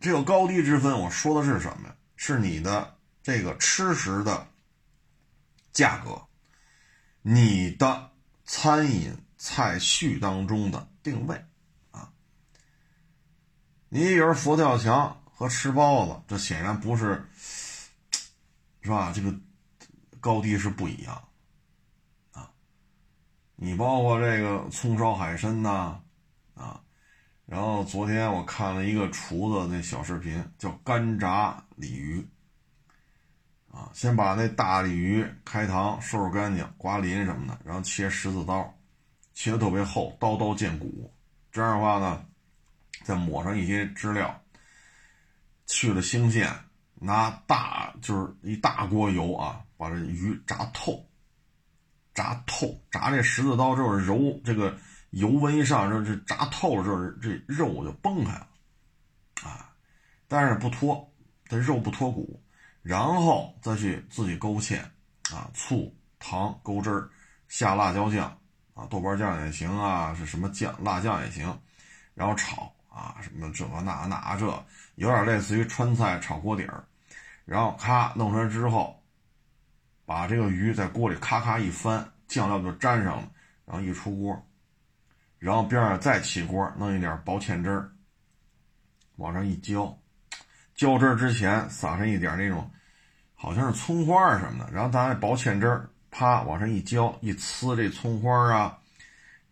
[0.00, 1.96] 这有高低之分，我说的是什么呀？
[2.16, 4.48] 是你的这个吃食的
[5.72, 6.20] 价格，
[7.22, 8.10] 你的
[8.44, 11.42] 餐饮菜序当中的定位
[11.90, 12.12] 啊。
[13.88, 17.26] 你比如佛跳墙和吃包子，这显然不是，
[18.82, 19.10] 是吧？
[19.14, 19.34] 这个
[20.20, 21.28] 高低是不一样。
[23.64, 26.00] 你包括这个葱烧海参呐，
[26.52, 26.82] 啊，
[27.46, 32.26] 然后昨天我看了一个厨子那小视频，叫干炸鲤鱼，
[33.70, 38.76] 啊，先把那大鲤鱼开膛收拾干净，刮鳞什么的，然后切十字刀，
[39.32, 41.14] 切的特别厚，刀刀见骨，
[41.52, 42.24] 这样的话呢，
[43.04, 44.42] 再抹上一些汁料，
[45.68, 46.52] 去了腥线，
[46.94, 51.06] 拿大就是一大锅油啊，把这鱼炸透。
[52.14, 54.76] 炸透，炸这十字刀之后揉这个
[55.10, 58.46] 油温一上，这这炸透了之后，这肉就崩开了，
[59.42, 59.72] 啊，
[60.28, 61.10] 但是不脱，
[61.46, 62.42] 这肉不脱骨，
[62.82, 64.80] 然后再去自己勾芡，
[65.32, 67.08] 啊，醋、糖勾汁儿，
[67.48, 68.36] 下辣椒酱，
[68.74, 71.58] 啊，豆瓣酱也行啊，是什么酱，辣酱也行，
[72.14, 74.46] 然后炒，啊，什么这那那这，
[74.96, 76.84] 有点类似于川菜炒锅底儿，
[77.44, 79.01] 然后咔弄出来之后，
[80.04, 83.28] 把这个鱼在锅里咔咔一翻，酱料就粘上了，
[83.64, 84.46] 然后一出锅。
[85.38, 87.90] 然后边上再起锅，弄一点薄芡汁儿，
[89.16, 89.98] 往上一浇，
[90.74, 92.70] 浇汁儿之前撒上一点那种，
[93.34, 98.78] 好像是葱花什么的，然后咱薄芡汁儿，啪往上一浇，一呲这葱花啊，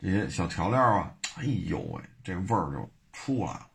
[0.01, 3.67] 这些小调料啊，哎呦喂，这味儿就出来了。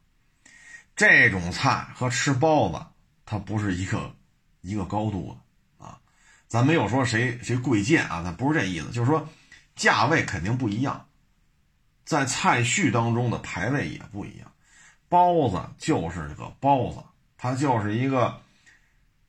[0.95, 2.85] 这种菜和吃包子，
[3.25, 4.15] 它不是一个
[4.61, 5.41] 一个高度的，
[6.55, 9.27] 咱没有说谁谁贵贱啊，咱不是这意思，就是说
[9.75, 11.05] 价位肯定不一样。
[12.05, 14.49] 在菜序当中的排位也不一样，
[15.09, 16.99] 包子就是个包子，
[17.37, 18.39] 它就是一个，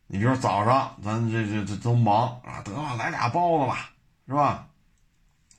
[0.07, 3.91] 你比如早上咱这这这都忙啊，得了来俩包子吧，
[4.29, 4.69] 是吧？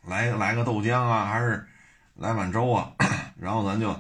[0.03, 1.67] 来来个豆浆啊，还是
[2.13, 2.93] 来碗粥啊？
[3.38, 3.93] 然后咱就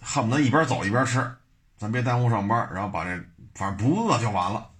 [0.00, 1.28] 恨不得一边走一边吃，
[1.76, 3.20] 咱别耽误上班，然后把这
[3.52, 4.70] 反正不饿就完了。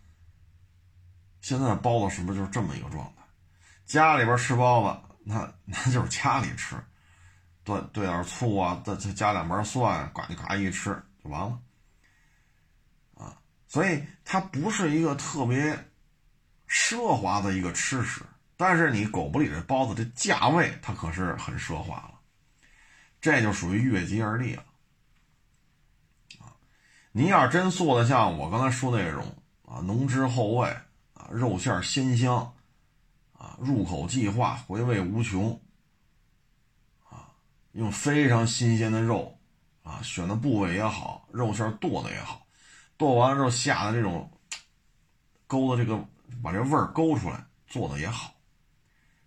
[1.45, 3.23] 现在包子是不是就是这么一个状态？
[3.85, 6.75] 家里边吃包子，那那就是家里吃。
[7.65, 10.91] 兑兑点醋啊，再再加两瓣蒜，呱唧呱一吃
[11.23, 11.61] 就完了，
[13.15, 13.37] 啊，
[13.69, 15.79] 所以它不是一个特别
[16.67, 18.23] 奢华的一个吃食，
[18.57, 22.15] 但是你狗不理这包子这价位，它可是很奢华了，
[23.21, 24.65] 这就属于越级而立了，
[26.41, 26.57] 啊，
[27.13, 29.23] 您要真做的像我刚才说那种
[29.67, 30.75] 啊，浓汁厚味
[31.33, 32.55] 肉馅鲜香
[33.33, 35.61] 啊，入口即化，回味无穷。
[37.09, 37.35] 啊
[37.73, 39.37] 用非常新鲜的肉，
[39.83, 42.47] 啊，选的部位也好，肉馅剁的也好，
[42.97, 44.31] 剁完了之后下的这种
[45.49, 46.07] 勾的这个，
[46.41, 48.33] 把这味儿勾出来，做的也好，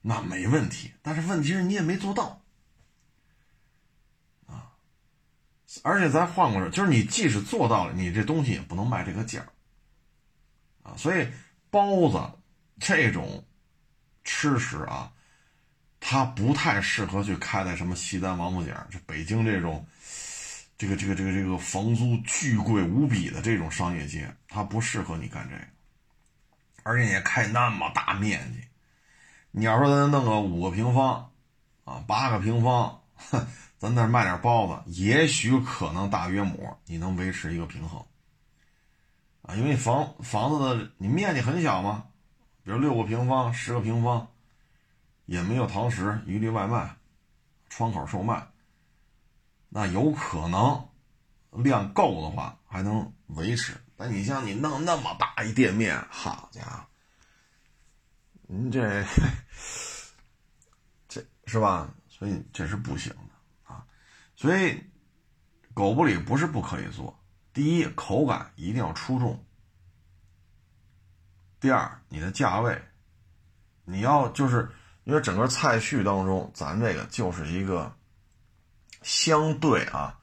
[0.01, 0.93] 那没问题。
[1.01, 2.41] 但是问题是你也没做到，
[4.45, 4.71] 啊，
[5.83, 9.45] 而且咱换过来，就是你即使做到了，你这东西也不能卖这个价
[10.83, 10.95] 啊。
[10.95, 11.27] 所以
[11.77, 12.31] 包子
[12.79, 13.45] 这种
[14.23, 15.11] 吃食啊。
[15.99, 19.85] 它不太适合去开在什么西单、王府井，就北京这种，
[20.77, 25.63] 这个、这个、这个、这个房租巨贵无比的这种商业街，它不适合你干这个。
[26.83, 28.61] 而且你开那么大面积，
[29.51, 31.31] 你要说咱弄个五个平方，
[31.83, 33.45] 啊，八个平方，哼
[33.79, 38.05] 咱那卖点包子，也许可能大约亩你能维持一个平衡，
[39.47, 42.05] 啊，因为房房子的你面积很小嘛，
[42.63, 44.27] 比如六个平方、十个平方。
[45.25, 46.95] 也没有堂食，一律外卖，
[47.67, 48.47] 窗口售卖。
[49.67, 50.87] 那有可能
[51.51, 53.75] 量够的话，还能维持。
[53.97, 56.85] 但你像你弄那么大一店面，好家伙，
[58.43, 59.03] 您这
[61.09, 61.93] 这是吧？
[62.07, 63.85] 所以这是不行的啊。
[64.37, 64.81] 所以
[65.73, 67.16] 狗不理不是不可以做。
[67.57, 69.43] 第一，口感一定要出众；
[71.59, 72.79] 第二，你的价位，
[73.83, 74.69] 你要就是。
[75.05, 77.95] 因为整个菜序当中，咱这个就是一个
[79.01, 80.19] 相对啊，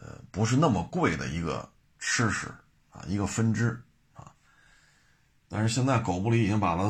[0.00, 2.46] 呃，不是那么贵的一个吃食
[2.90, 3.82] 啊，一个分支
[4.14, 4.32] 啊。
[5.48, 6.84] 但是现在狗不理已经把它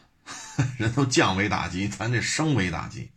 [0.76, 3.12] 人都降维打击，咱这升维打击，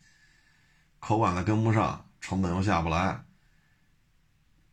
[0.99, 3.24] 口感再跟不上，成本又下不来，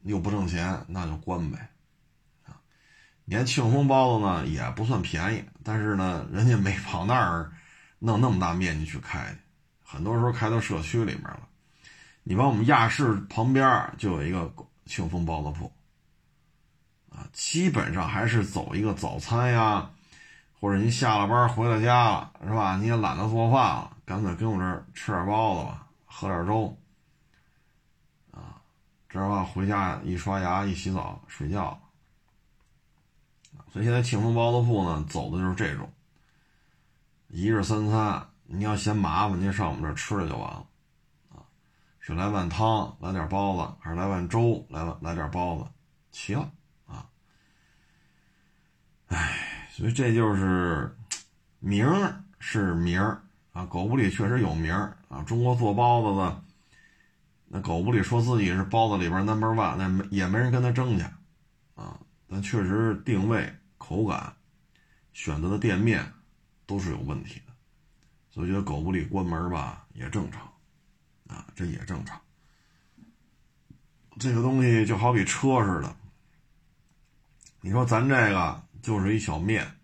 [0.02, 1.70] 又不挣钱，那就关呗
[2.46, 2.56] 啊。
[3.24, 7.52] 连庆丰包子呢也不算便宜，但是呢，人家没跑那儿。
[8.04, 9.32] 弄那么大面积去开，
[9.80, 11.46] 很多时候开到社区里面了。
[12.24, 14.52] 你往我们亚市旁边就有一个
[14.86, 15.72] 庆丰包子铺，
[17.10, 19.88] 啊，基本上还是走一个早餐呀，
[20.58, 22.76] 或者您下了班回到家了，是吧？
[22.76, 26.76] 你也懒得做饭了，干脆跟我这儿吃点包子吧，喝点粥，
[29.12, 31.78] 这样吧，回家一刷牙一洗澡睡觉。
[33.70, 35.92] 所以现在庆丰包子铺呢，走的就是这种。
[37.28, 40.66] 一日三餐，你要嫌麻烦，您上我们这儿吃了就完了，
[41.30, 41.44] 啊，
[42.00, 45.66] 是来碗汤，来点包子，还是来碗粥，来了来点包子，
[46.10, 46.50] 齐了，
[46.86, 47.06] 啊，
[49.08, 50.96] 哎，所以这就是
[51.58, 51.86] 名
[52.38, 56.44] 是名儿啊，狗不理确实有名儿啊，中国做包子的，
[57.54, 61.04] 那狗不理说自己是包子里边 number one，那没也没人跟他争去，
[61.74, 64.34] 啊，但确实定位、口感、
[65.12, 66.12] 选择的店面。
[66.64, 67.52] 都是有问题的，
[68.30, 70.40] 所以觉得狗不理关门吧也正常，
[71.26, 72.18] 啊，这也正常。
[74.18, 75.94] 这个东西就好比车似的，
[77.60, 79.76] 你说咱这个就是一小面，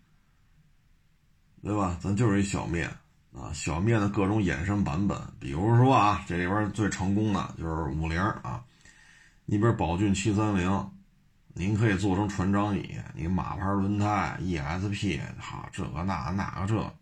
[1.61, 1.99] 对吧？
[2.01, 2.89] 咱就是一小面
[3.31, 8.63] 啊，小面的各种衍生版本，比如说啊，这里边最成功的就是五菱啊，
[9.45, 10.91] 你比如宝骏七三零，
[11.53, 16.95] 您可以做成船长椅，你马牌轮胎 ESP，哈，这个那那个这，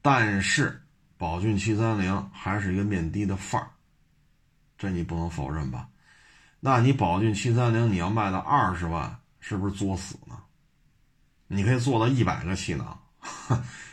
[0.00, 0.80] 但是
[1.18, 3.68] 宝骏七三零还是一个面的的范儿，
[4.78, 5.88] 这你不能否认吧？
[6.60, 10.38] 那你宝骏七三零你要卖到二十万，是不是作死呢？
[11.48, 13.00] 你可以做到一百个气囊，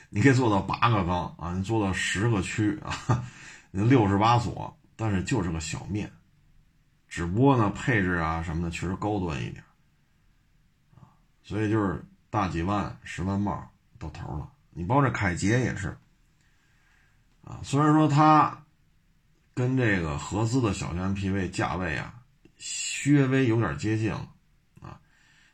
[0.09, 3.23] 你可以做到八个缸啊，你做到十个区啊，
[3.71, 6.11] 六十八所，但是就是个小面，
[7.07, 9.63] 只不过呢配置啊什么的确实高端一点
[10.95, 11.11] 啊，
[11.43, 14.49] 所以就是大几万、十万帽到头了。
[14.71, 15.97] 你包括这凯捷也是
[17.43, 18.63] 啊，虽然说它
[19.53, 22.13] 跟这个合资的小型 MPV 价位啊。
[23.05, 24.29] 略微有点接近了
[24.81, 24.99] 啊，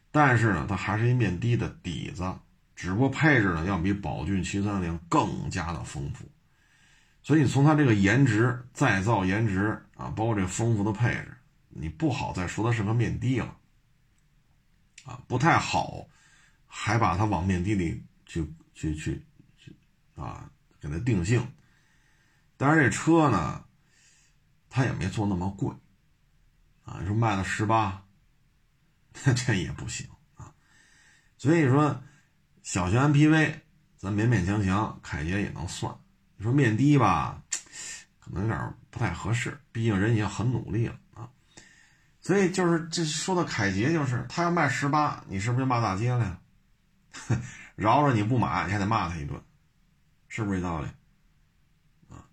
[0.09, 2.23] 但是呢，它还是一面低的底子，
[2.75, 6.25] 只不过配置呢要比宝骏七三零更加的丰富，
[7.21, 11.37] 所以你从它这个颜值、再造颜值啊，包括这丰富的配置，
[11.69, 13.57] 你不好再说它是个面的了
[15.05, 16.07] 啊，不太好，
[16.65, 18.43] 还把它往面的里去
[18.73, 19.25] 去去
[19.57, 19.75] 去
[20.15, 20.49] 啊，
[20.79, 21.45] 给它定性。
[22.57, 23.65] 但是这车呢，
[24.69, 25.75] 它也没做那么贵。
[26.85, 28.05] 啊，你说卖了十八，
[29.35, 30.05] 这也不行
[30.35, 30.53] 啊。
[31.37, 32.03] 所以说，
[32.63, 33.53] 小型 MPV
[33.97, 35.95] 咱勉勉强强，凯捷也能算。
[36.37, 37.43] 你说面低吧，
[38.19, 41.29] 可能有点不太合适，毕竟人已经很努力了啊。
[42.21, 46.39] 所以就是这说到凯捷，就是他要卖十八，你是不是就骂大街了呀？
[47.75, 49.39] 饶着你不买，你还得骂他一顿，
[50.27, 50.87] 是不是这道理？
[52.09, 52.25] 啊，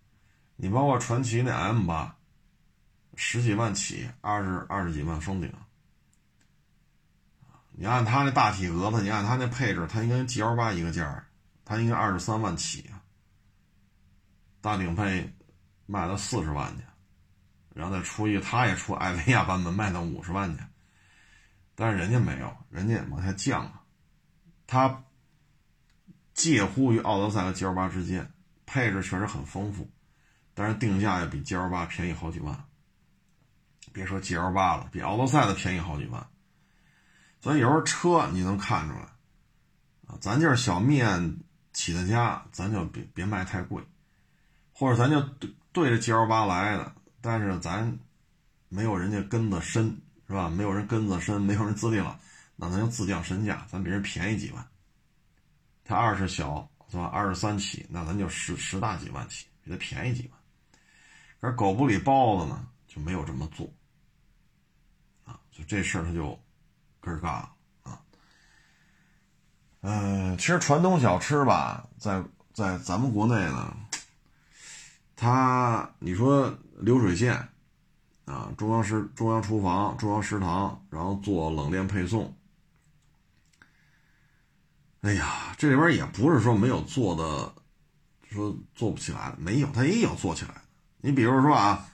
[0.56, 2.16] 你包括传奇那 M 八。
[3.16, 5.52] 十几万起，二十二十几万封顶。
[7.80, 11.24] 你按他那大体格子，你按他那配置，他应该 G L 八一个价儿，
[11.64, 13.00] 他应该二十三万起啊。
[14.60, 15.34] 大顶配
[15.86, 16.84] 卖到四十万去，
[17.72, 20.62] 然后再出一个，他也出艾维亚版本，卖到五十万去。
[21.74, 23.80] 但是人家没有，人家往下降了。
[24.66, 25.02] 它
[26.34, 28.30] 介乎于奥德赛和 G L 八之间，
[28.66, 29.90] 配置确实很丰富，
[30.52, 32.62] 但是定价要比 G L 八便宜好几万。
[33.90, 36.29] 别说 G L 八了，比奥德赛的便宜好几万，
[37.40, 39.02] 所以有时候车你能看出来，
[40.06, 41.38] 啊，咱就是小面
[41.72, 43.82] 起的家，咱就别别卖太贵，
[44.72, 47.98] 或者咱就对对着 G L 八来的，但是咱
[48.68, 50.48] 没有人家根子深，是吧？
[50.50, 52.18] 没有人根子深，没有人资历了，
[52.56, 54.66] 那咱就自降身价，咱比人便宜几万。
[55.82, 57.06] 他二十小是吧？
[57.06, 60.40] 二十三起，那咱就十十大几万起，比他便宜几万。
[61.40, 63.66] 而狗不理包子呢，就没有这么做。
[65.24, 66.38] 啊就这事儿，他就
[67.00, 68.00] 根儿尬了啊。
[69.80, 72.22] 嗯，其实传统小吃吧，在
[72.52, 73.74] 在咱们国内呢，
[75.16, 77.48] 它你说流水线
[78.26, 82.36] 啊，中央食中央厨房、中央食堂，然后做冷链配送。
[85.00, 87.54] 哎呀，这里边也不是说没有做的，
[88.28, 90.60] 说做不起来没有，他也有做起来的。
[90.98, 91.88] 你比如说啊，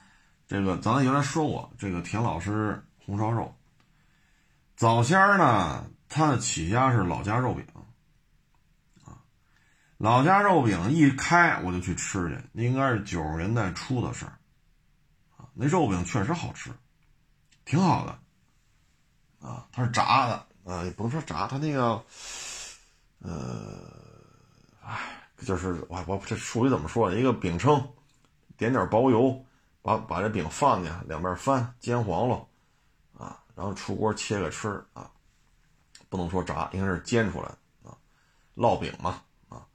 [0.45, 2.83] 这个咱原来说过，这个田老师。
[3.05, 3.56] 红烧肉，
[4.77, 7.65] 早先呢，他的起家是老家肉饼，
[9.03, 9.17] 啊，
[9.97, 14.37] 老家肉饼一开我就去吃去，那应该是九十年代初的事儿，
[15.35, 16.69] 啊，那肉饼确实好吃，
[17.65, 21.99] 挺好的，啊，它是炸的，呃，也不能说炸，它那个，
[23.17, 23.81] 呃，
[24.85, 24.99] 哎，
[25.43, 27.11] 就是我我这术语怎么说？
[27.11, 27.83] 一个饼铛，
[28.57, 29.43] 点点薄油，
[29.81, 32.45] 把把这饼放进，两边翻，煎黄了。
[33.57, 35.09] 然后出锅切个吃啊，
[36.09, 37.47] 不能说炸，应该是煎出来
[37.83, 37.97] 啊，
[38.55, 39.65] 烙饼嘛啊，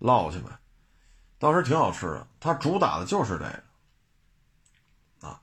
[0.00, 0.48] 烙去呗。
[1.38, 5.38] 当时挺好吃的，它主打的就是这个啊。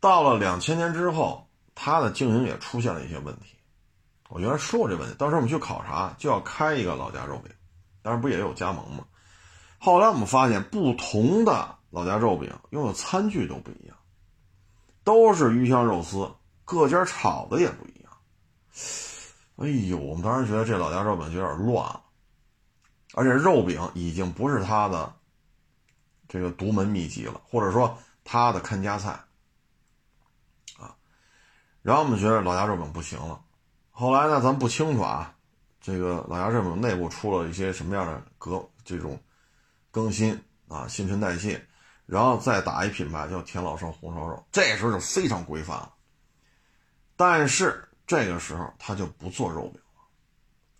[0.00, 3.56] 到了两千年之后，它的经营也出现了一些问题。
[4.28, 7.52] 我原来说过这问题，当时我们去考察，就要开一个老家肉饼，
[8.02, 9.06] 当然不也有加盟吗？
[9.78, 13.96] 后来我们发现，不同的老家肉饼用的餐具都不一样，
[15.04, 16.28] 都是鱼香肉丝。
[16.64, 18.12] 各家炒的也不一样，
[19.56, 22.02] 哎呦，我们当时觉得这老家肉饼就有点乱了，
[23.14, 25.14] 而且肉饼已经不是他的
[26.28, 29.10] 这个独门秘籍了，或者说他的看家菜
[30.78, 30.96] 啊。
[31.82, 33.40] 然后我们觉得老家肉饼不行了，
[33.90, 35.34] 后来呢，咱不清楚啊，
[35.80, 39.20] 这个老家肉饼内部出了一些什么样的革这种
[39.90, 41.64] 更新啊，新陈代谢，
[42.06, 45.91] 然后再打一品牌叫田老生红烧肉，这时候就非常规范了。
[47.24, 50.02] 但是这个时候他就不做肉饼了，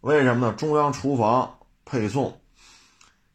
[0.01, 0.53] 为什么呢？
[0.55, 2.37] 中央厨房配送，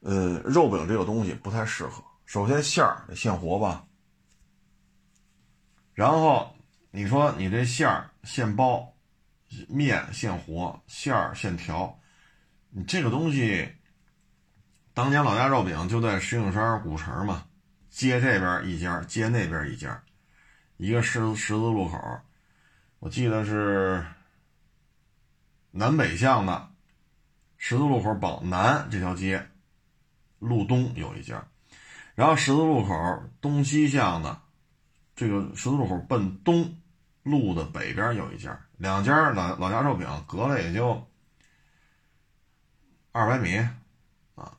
[0.01, 2.03] 呃，肉饼这个东西不太适合。
[2.25, 3.85] 首先馅儿得现活吧，
[5.93, 6.53] 然后
[6.91, 8.93] 你说你这馅儿现包，
[9.69, 11.97] 面现和，馅儿现调，
[12.69, 13.73] 你这个东西，
[14.93, 17.45] 当年老家肉饼就在石景山古城嘛。
[17.89, 20.03] 街这边一家，街那边一家，
[20.75, 21.97] 一个十十字路口，
[22.99, 24.03] 我记得是
[25.71, 26.71] 南北向的
[27.57, 29.47] 十字路口往南这条街，
[30.39, 31.47] 路东有一家，
[32.15, 34.41] 然后十字路口东西向的
[35.15, 36.75] 这个十字路口奔东
[37.21, 41.07] 路的北边有一家，两家老老家肉饼隔了也就
[43.11, 43.57] 二百米
[44.35, 44.57] 啊，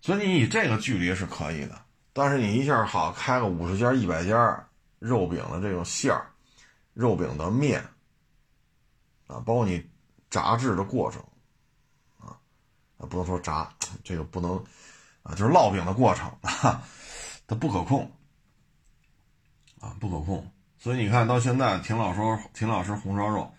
[0.00, 1.80] 所以你以这个距离是可以的。
[2.12, 4.68] 但是你一下好开个五十家、一百家
[4.98, 6.26] 肉饼的这种馅儿，
[6.96, 7.84] 肉饼的面
[9.26, 9.86] 啊，包括你
[10.30, 11.22] 炸制的过程
[12.18, 12.40] 啊，
[13.10, 13.70] 不能说炸，
[14.02, 14.56] 这个不能
[15.22, 16.82] 啊，就是烙饼的过程啊，
[17.46, 18.10] 它不可控
[19.78, 20.50] 啊，不可控。
[20.78, 23.52] 所以你看到现在，田老师田老师红烧肉，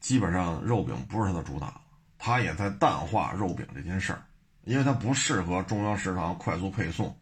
[0.00, 1.80] 基本上肉饼不是他的主打，
[2.18, 4.26] 他也在淡化肉饼这件事儿，
[4.64, 7.16] 因为它不适合中央食堂快速配送。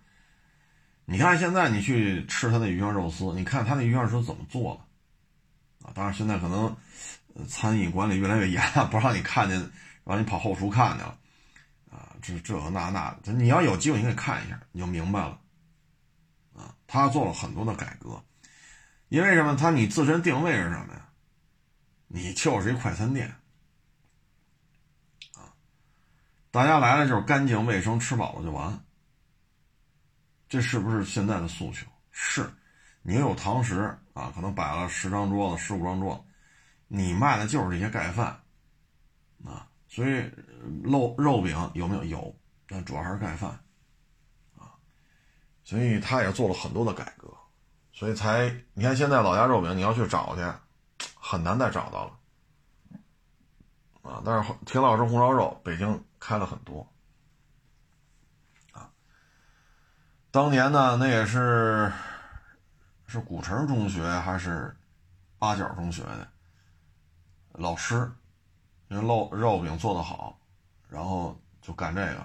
[1.04, 4.80] 你看现在你去吃他的鱼香肉丝，你看他那鱼香肉丝怎么做的
[5.82, 5.92] 啊？
[5.94, 6.76] 当然现在可能
[7.48, 9.70] 餐饮管理越来越严了，不让你看见，
[10.04, 11.18] 让你跑后厨看去了
[11.90, 12.14] 啊！
[12.22, 15.40] 这这那那的，你要有机会你可以看一下，你就明白了
[16.54, 16.74] 啊。
[16.86, 18.22] 他做了很多的改革，
[19.08, 19.56] 因为什么？
[19.56, 21.08] 他你自身定位是什么呀？
[22.08, 23.34] 你就是一快餐店
[25.34, 25.54] 啊，
[26.50, 28.82] 大家来了就是干净卫生，吃饱了就完了。
[30.48, 31.86] 这是不是现在的诉求？
[32.10, 32.52] 是，
[33.10, 36.22] 你有堂食啊，可能摆了十张桌子、十五张桌子，
[36.86, 38.40] 你卖的就是这些盖饭
[39.44, 39.66] 啊。
[39.88, 40.30] 所以
[40.84, 42.04] 肉肉饼有没有？
[42.04, 42.36] 有，
[42.68, 43.50] 但主要还是盖饭
[44.56, 44.78] 啊。
[45.64, 47.26] 所以他也做了很多的改革，
[47.92, 52.12] 所以才你看现在老家肉饼你要去找去，很难再找到了
[54.08, 54.22] 啊。
[54.24, 56.86] 但是铁老师红烧肉北京开了很多
[58.70, 58.88] 啊。
[60.30, 61.92] 当年呢，那也是
[63.10, 64.74] 是古城中学还是
[65.36, 66.28] 八角中学的
[67.50, 68.08] 老师，
[68.86, 70.38] 因为肉肉饼做得好，
[70.88, 72.24] 然后就干这个。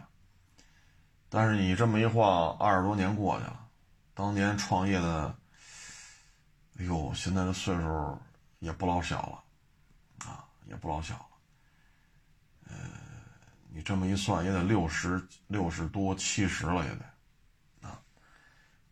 [1.28, 3.68] 但是你这么一晃，二十多年过去了，
[4.14, 5.36] 当年创业的，
[6.78, 8.22] 哎呦，现在的岁数
[8.60, 11.26] 也不老小了，啊，也不老小了。
[12.70, 12.76] 呃，
[13.70, 17.15] 你这么一算，也得六十六十多、七十了，也得。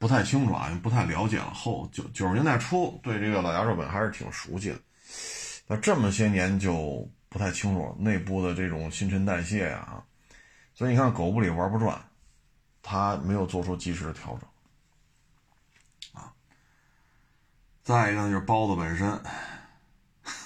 [0.04, 1.50] 不太清楚啊，不太了解了。
[1.54, 4.78] 后九九十年代初，对这个老家肉饼还是挺熟悉的。
[5.66, 10.04] 那这么些年就不太清楚内部的这种新陈代谢呀，
[10.76, 11.98] 所以你看狗不理玩不转，
[12.82, 16.34] 他没有做出及时的调整啊。
[17.82, 19.22] 再一个呢，就是包子本身，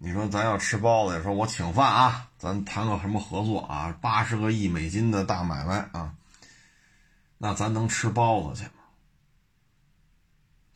[0.00, 3.96] 你说咱要吃包子，说我请饭啊，咱谈个什么合作啊？
[4.00, 6.12] 八十个亿美金的大买卖啊！
[7.44, 8.84] 那咱能吃包子去吗？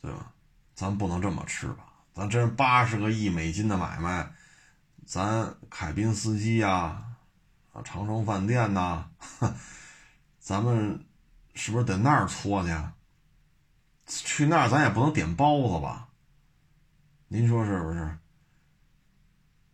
[0.01, 0.33] 对吧？
[0.75, 1.85] 咱不能这么吃吧？
[2.13, 4.29] 咱真八十个亿美金的买卖，
[5.05, 7.15] 咱凯宾斯基呀，
[7.71, 9.09] 啊长城饭店呐，
[10.39, 11.05] 咱们
[11.55, 12.75] 是不是得那儿搓去？
[14.05, 16.09] 去那儿咱也不能点包子吧？
[17.29, 18.17] 您说是不是？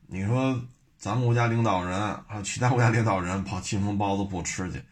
[0.05, 0.61] 你说
[0.99, 4.85] 咱们国家领导人还有其他国家领导人跑庆丰包子铺吃去？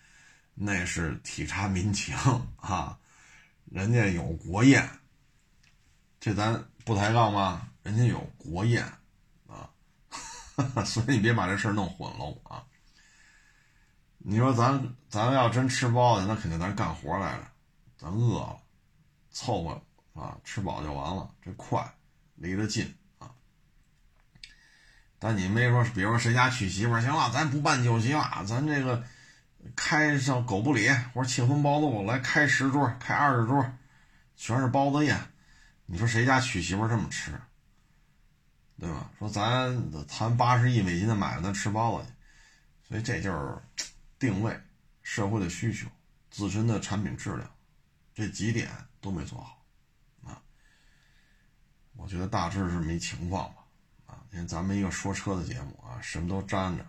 [0.64, 2.16] 那是体察民情
[2.58, 3.00] 啊，
[3.66, 4.88] 人家有国宴，
[6.20, 7.68] 这咱不抬杠吗？
[7.82, 8.86] 人家有国宴
[9.48, 9.68] 啊，
[10.86, 12.64] 所以你别把这事弄混了啊。
[14.20, 17.52] 你说咱咱要真吃包子，那肯定咱干活来了，
[17.98, 18.62] 咱饿了，
[19.32, 19.82] 凑合
[20.14, 21.92] 啊，吃饱就完了，这快，
[22.36, 23.32] 离得近啊。
[25.18, 29.04] 但你没说，比如说谁家娶媳妇，行了，咱不办酒席了，咱这个。
[29.76, 33.66] 开上狗不理或者庆丰包子铺来开十桌开二十桌，
[34.36, 35.20] 全是包子宴。
[35.86, 37.32] 你说谁家娶媳妇这么吃，
[38.80, 39.12] 对吧？
[39.20, 42.14] 说咱谈八十亿美金的买卖，咱吃包子去。
[42.88, 43.58] 所以这就是
[44.18, 44.60] 定位
[45.04, 45.88] 社会的需求，
[46.30, 47.50] 自身的产品质量，
[48.14, 49.64] 这几点都没做好
[50.24, 50.42] 啊。
[51.96, 53.62] 我觉得大致是没情况吧。
[54.08, 56.86] 啊，你看咱们一个说车的节目啊，什么都沾着。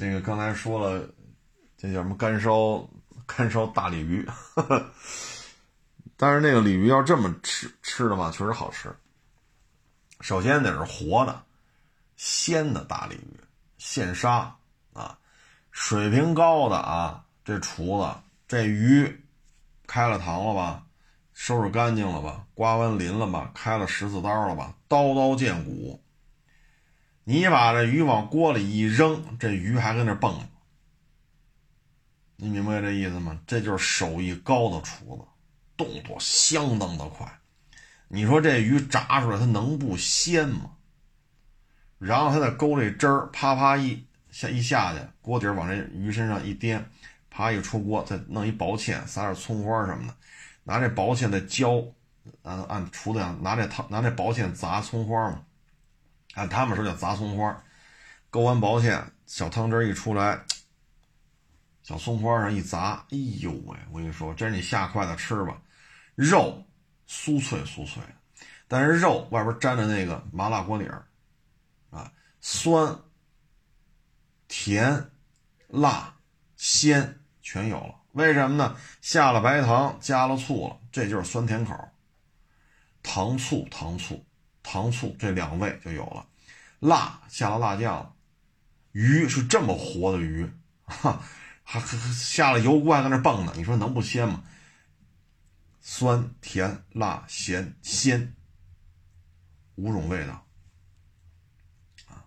[0.00, 1.06] 这个刚才说了，
[1.76, 2.88] 这叫什么干烧
[3.26, 4.26] 干烧大鲤鱼。
[6.16, 8.90] 但是那个鲤鱼要这么吃吃的话，确实好吃。
[10.22, 11.42] 首先得是活的、
[12.16, 13.40] 鲜的大鲤鱼，
[13.76, 14.56] 现杀
[14.94, 15.18] 啊，
[15.70, 18.10] 水平高的啊，这厨子
[18.48, 19.22] 这鱼
[19.86, 20.82] 开了膛了吧？
[21.34, 22.46] 收拾干净了吧？
[22.54, 23.50] 刮完鳞了吧？
[23.54, 24.74] 开了十字刀了吧？
[24.88, 26.02] 刀刀见骨。
[27.24, 30.48] 你把这鱼往锅里一扔，这鱼还跟那蹦。
[32.36, 33.38] 你明白这意思吗？
[33.46, 35.22] 这就是手艺高的厨子，
[35.76, 37.40] 动作相当的快。
[38.08, 40.72] 你说这鱼炸出来，它能不鲜吗？
[41.98, 46.90] 然后他再勾这汁儿，啪啪一下一下去，锅底往这鱼身上一颠，
[47.28, 50.14] 啪一出锅，再弄一薄芡，撒点葱花什么的。
[50.64, 51.84] 拿这薄芡再浇，
[52.42, 55.42] 按按厨子讲，拿这汤拿这薄芡砸葱花嘛，
[56.34, 57.62] 按他们说叫砸葱花，
[58.30, 60.44] 勾完薄芡，小汤汁一出来，
[61.82, 63.76] 小葱花上一砸，哎呦喂！
[63.90, 65.60] 我跟你说，这是你下筷子吃吧，
[66.14, 66.64] 肉
[67.08, 68.02] 酥脆酥脆，
[68.68, 71.06] 但是肉外边沾着那个麻辣锅底儿，
[71.90, 72.96] 啊，酸、
[74.46, 75.10] 甜、
[75.66, 76.16] 辣、
[76.56, 77.96] 鲜全有了。
[78.12, 78.76] 为什么呢？
[79.00, 81.76] 下了白糖，加了醋了，这就是酸甜口。
[83.02, 84.24] 糖醋糖醋
[84.70, 86.24] 糖醋这两味就有了。
[86.78, 88.14] 辣下了辣酱，
[88.92, 90.48] 鱼是这么活的鱼，
[90.84, 91.20] 哈，
[91.64, 94.44] 还还下了油锅还在那蹦呢，你说能不鲜吗？
[95.80, 98.32] 酸甜辣咸鲜
[99.74, 100.46] 五种味道
[102.08, 102.22] 啊，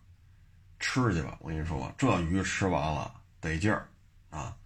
[0.79, 1.37] 吃去吧！
[1.39, 3.87] 我跟你说，这鱼吃完了得劲儿
[4.29, 4.57] 啊。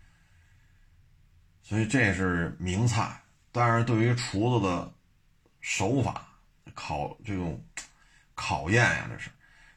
[1.62, 3.22] 所以这是名菜，
[3.52, 4.92] 但是对于厨子的
[5.62, 6.27] 手法
[6.78, 7.60] 考这种
[8.36, 9.32] 考验呀，这是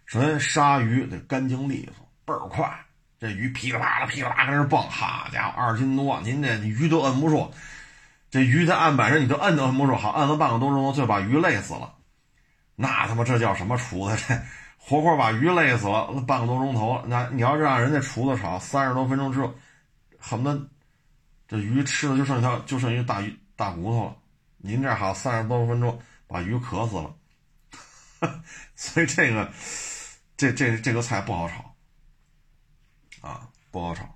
[0.04, 2.70] 首先杀鱼得干净利索，倍儿快，
[3.18, 7.50] 这鱼噼里啪啦噼里啪啦跟那蹦，好家伙，二斤多，您这鱼都摁不住，
[8.30, 11.94] 这鱼在案板上你都摁都摁不住，好摁了半个多钟头就把鱼累死了，
[12.76, 14.16] 那他妈这叫什么厨子？
[14.28, 14.38] 这
[14.76, 19.54] 活活把鱼累死了，半个多钟头，那你要让人家厨子炒三十多分钟之后，
[20.18, 20.68] 恨不得。
[21.48, 24.16] 这鱼吃的就剩一条，就剩一个大鱼大骨头了。
[24.58, 25.98] 您这好三十多分钟
[26.30, 27.14] 把鱼渴死了，
[28.76, 29.52] 所以这个
[30.36, 31.74] 这这这个菜不好炒
[33.20, 34.08] 啊，不好炒。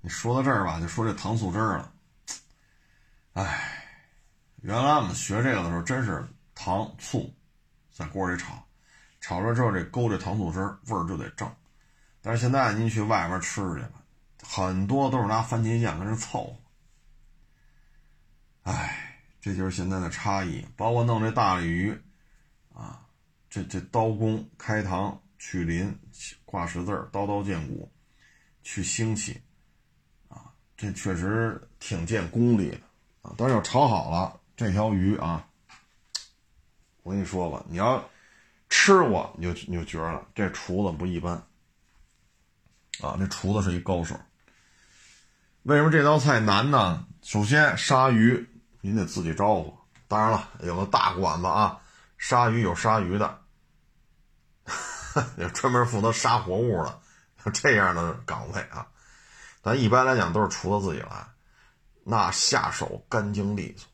[0.00, 1.92] 你说到这儿吧，就说这糖醋汁儿了。
[3.32, 3.82] 哎，
[4.62, 6.24] 原来我们学这个的时候，真是
[6.54, 7.34] 糖醋
[7.90, 8.64] 在锅里炒，
[9.20, 11.52] 炒了之后这勾这糖醋汁儿味儿就得正。
[12.22, 14.00] 但是现在您去外边吃去吧。
[14.48, 16.56] 很多都是拿番茄酱跟这凑合，
[18.70, 19.05] 哎，
[19.46, 20.66] 这就是现在的差异。
[20.74, 21.96] 包括弄这大鲤鱼，
[22.74, 23.00] 啊，
[23.48, 25.96] 这这刀工开膛去鳞
[26.44, 27.88] 挂十字刀刀见骨，
[28.64, 29.40] 去腥气，
[30.26, 32.78] 啊，这确实挺见功力的
[33.22, 33.32] 啊。
[33.38, 35.46] 但是要炒好了这条鱼啊，
[37.04, 38.04] 我跟你说吧，你要
[38.68, 41.34] 吃过你就你就觉得这厨子不一般，
[43.00, 44.18] 啊，这厨子是一高手。
[45.62, 47.06] 为什么这道菜难呢？
[47.22, 48.44] 首先，杀鱼
[48.86, 49.76] 您得自己招呼。
[50.06, 51.80] 当然了，有个大馆子啊，
[52.18, 53.40] 杀鱼有杀鱼的，
[55.38, 57.00] 有专门负责杀活物的，
[57.50, 58.86] 这样的岗位啊。
[59.60, 61.26] 但一般来讲都是厨子自己来，
[62.04, 63.88] 那下手干净利索，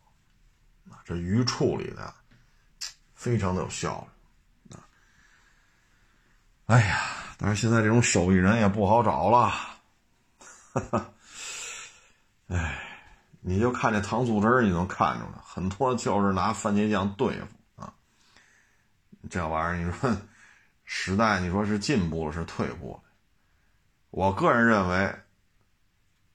[1.07, 2.13] 这鱼处理的
[3.15, 4.07] 非常的有效
[4.69, 4.85] 率啊。
[6.67, 7.01] 哎呀，
[7.39, 9.49] 但是现在这种手艺人也不好找了，
[10.75, 11.11] 哈哈。
[12.49, 12.92] 哎，
[13.45, 17.93] 你就看这糖醋汁儿，你能看出来，很多就是拿番茄酱对付啊。
[19.29, 20.17] 这玩意儿，你说
[20.85, 23.11] 时代，你说是进步是退步了？
[24.11, 25.13] 我个人认为，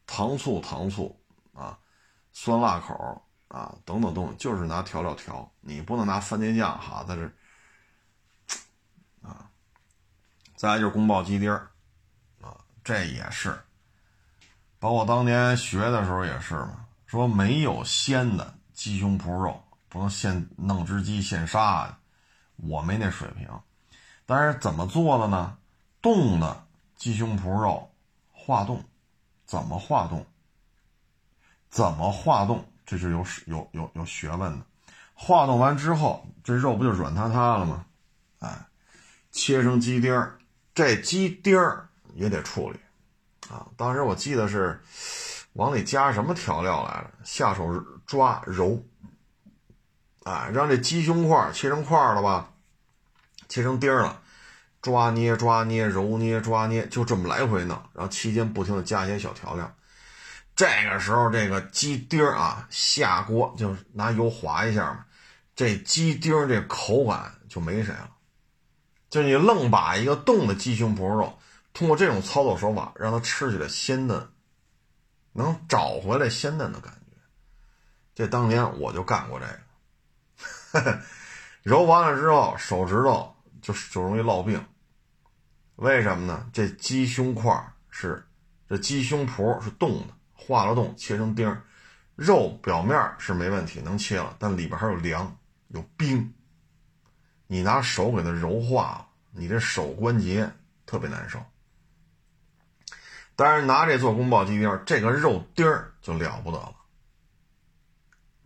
[0.05, 1.17] 糖醋糖醋
[1.53, 1.79] 啊，
[2.33, 7.21] 酸辣口啊等等东西，就是拿调料调，你不能拿番茄酱哈在这
[9.21, 9.49] 啊。
[10.57, 11.69] 再来就是宫保鸡丁儿
[12.41, 13.57] 啊，这也是。
[14.79, 21.97] 包括当年学的时候也是嘛，说没有鲜的鸡胸脯肉，不能现弄只鸡现杀的，
[22.57, 23.49] 我没那水平。
[24.25, 25.57] 但是怎么做的呢？
[26.01, 27.89] 冻的鸡胸脯肉
[28.31, 28.83] 化冻，
[29.45, 30.25] 怎么化冻？
[31.69, 32.63] 怎么化冻？
[32.85, 34.65] 这是有有有有学问的。
[35.13, 37.85] 化冻完之后，这肉不就软塌塌了吗？
[38.39, 38.65] 哎，
[39.31, 40.37] 切成鸡丁儿，
[40.75, 42.79] 这鸡丁儿也得处理。
[43.49, 44.81] 啊，当时我记得是
[45.57, 48.83] 往里加什么调料来了，下手抓揉，
[50.23, 52.51] 哎，让这鸡胸块切成块了吧，
[53.49, 54.21] 切成丁了，
[54.83, 59.75] 抓捏抓捏揉捏抓捏，就这么来回弄，然后期间不停的加一些小调料，
[60.55, 65.05] 这个时候这个鸡丁啊下锅就拿油划一下嘛，
[65.55, 68.11] 这鸡丁这口感就没谁了。
[69.09, 71.39] 就你愣把一个冻的鸡胸脯肉，
[71.73, 74.29] 通过这种操作手法让它吃起来鲜嫩，
[75.37, 77.17] 能找回来鲜嫩的感觉。
[78.15, 81.01] 这当年我就干过这个，
[81.61, 84.65] 揉完了之后手指头就就容易落病。
[85.75, 86.49] 为什么呢？
[86.51, 88.27] 这鸡胸块是
[88.67, 90.13] 这鸡胸脯是冻的。
[90.33, 91.61] 化了冻，切成丁，
[92.15, 96.33] 肉表面是没问题，能切了，但里边还有凉，有冰。
[97.47, 100.49] 你拿手给它揉化了，你这手关节
[100.85, 101.43] 特别难受。
[103.37, 106.75] 但是拿这做宫保鸡丁，这个肉丁儿就了不得了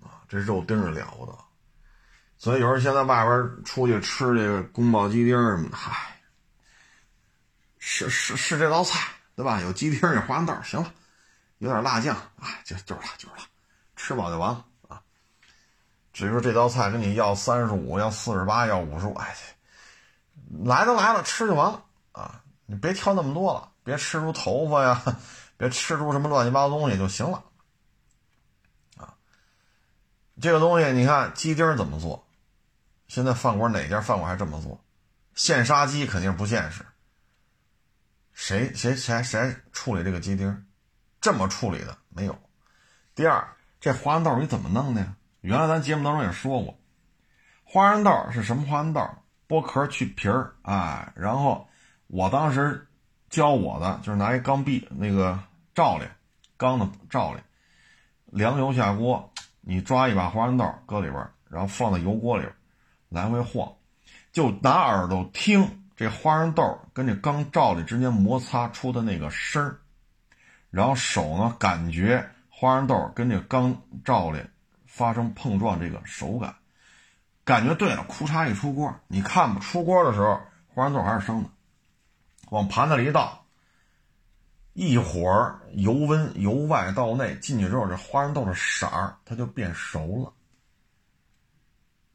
[0.03, 0.21] 啊！
[0.27, 1.33] 这肉丁儿了不得。
[2.37, 6.19] 所以有人现在外边出去吃这个宫保鸡丁什么的，嗨，
[7.79, 9.61] 是是是这道菜对吧？
[9.61, 10.93] 有鸡丁有花生豆，行了。
[11.59, 13.43] 有点辣酱啊，就就是了，就是了，
[13.95, 15.01] 吃饱就完了啊。
[16.11, 19.33] 至于说这道菜跟你要三十五，要四十八，要五十五，哎，
[20.65, 21.81] 来都来了，吃就完了
[22.11, 22.43] 啊。
[22.65, 25.03] 你别挑那么多了，别吃出头发呀，
[25.57, 27.43] 别吃出什么乱七八糟东西就行了
[28.95, 29.13] 啊。
[30.39, 32.25] 这个东西你看鸡丁怎么做？
[33.09, 34.81] 现在饭馆哪家饭馆还这么做？
[35.35, 36.85] 现杀鸡肯定不现实。
[38.31, 40.65] 谁谁谁谁处理这个鸡丁？
[41.19, 42.39] 这么处理的没有。
[43.13, 43.45] 第二，
[43.81, 45.17] 这花生豆你怎么弄的呀？
[45.41, 46.79] 原来咱节目当中也说过，
[47.65, 49.05] 花生豆是什么花生豆？
[49.49, 51.67] 剥壳去皮儿，哎，然后
[52.07, 52.87] 我当时
[53.31, 55.39] 教我的就是拿一钢篦那个
[55.73, 56.05] 罩里，
[56.57, 57.39] 钢的罩里，
[58.25, 62.53] 凉油下锅，你抓一把花生豆搁里边，然后放在油锅里边，
[63.07, 63.73] 来回晃，
[64.33, 65.65] 就拿耳朵听
[65.95, 69.77] 这花生豆跟这钢罩里之间摩擦出的那个声儿。
[70.69, 74.39] 然后手呢，感觉花生豆跟这钢罩里
[74.85, 76.53] 发生碰撞，这个手感，
[77.45, 80.37] 感觉对了，库嚓一出锅，你看不出锅的时候，
[80.73, 81.49] 花生豆还是生的，
[82.51, 83.45] 往盘子里一倒，
[84.73, 90.33] 一会儿油温由外到内进去之后，这花生豆的色儿它就变熟了。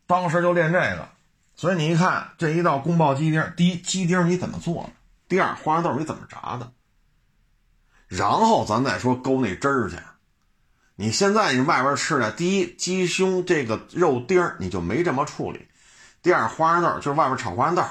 [0.07, 1.09] 当时就练这个，
[1.55, 4.91] 所以你一看这一道宫保鸡丁，第一鸡丁你怎么做的？
[5.26, 6.70] 第二花生豆你怎么炸的？
[8.07, 9.97] 然后咱再说勾那汁儿去。
[10.97, 15.61] 你现在你外边吃的，第一鸡胸这个肉丁你就没这么处理；
[16.20, 17.82] 第二花生豆就是外边炒花生豆，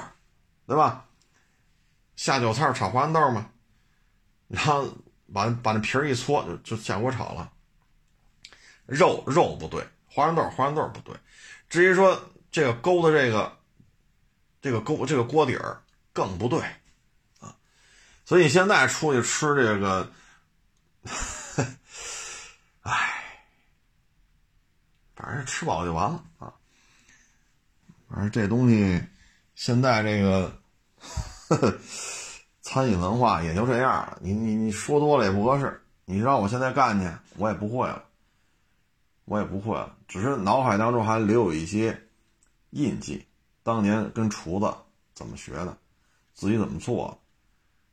[0.68, 1.05] 对吧？
[2.16, 3.50] 下酒菜炒花生豆嘛，
[4.48, 4.92] 然后
[5.32, 7.52] 把把那皮儿一搓就就下锅炒了。
[8.86, 11.14] 肉肉不对，花生豆花生豆不对。
[11.68, 13.58] 至于说这个勾的这个
[14.62, 16.60] 这个勾这个锅底儿更不对
[17.40, 17.54] 啊。
[18.24, 20.12] 所以现在出去吃这个，
[22.82, 23.44] 唉，
[25.16, 26.54] 反正吃饱就完了啊。
[28.08, 29.02] 反正这东西
[29.56, 30.62] 现在这个
[32.62, 34.18] 餐饮文化也就这样了。
[34.20, 35.80] 你你你说多了也不合适。
[36.04, 38.02] 你让我现在干去，我也不会了，
[39.24, 39.96] 我也不会了。
[40.06, 42.00] 只是脑海当中还留有一些
[42.70, 43.26] 印记，
[43.64, 44.72] 当年跟厨子
[45.14, 45.76] 怎么学的，
[46.32, 47.18] 自己怎么做。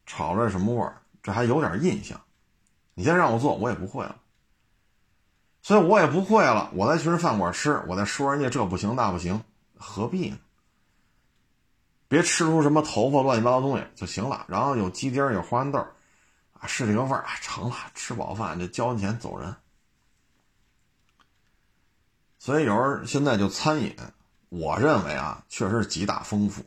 [0.05, 1.01] 炒出来什么味儿？
[1.23, 2.19] 这还有点印象。
[2.93, 4.15] 你现在让我做，我也不会了。
[5.61, 6.69] 所以我也不会了。
[6.73, 9.41] 我再去人饭馆吃，我再说人家这不行那不行，
[9.75, 10.37] 何必呢？
[12.13, 14.45] 别吃出什么头发乱七八糟东西就行了。
[14.47, 15.79] 然后有鸡丁有花生豆
[16.53, 17.75] 啊，是这个味儿啊，成了。
[17.95, 19.55] 吃饱饭就交完钱走人。
[22.37, 23.95] 所以有人现在就餐饮，
[24.49, 26.63] 我认为啊，确实是极大丰富。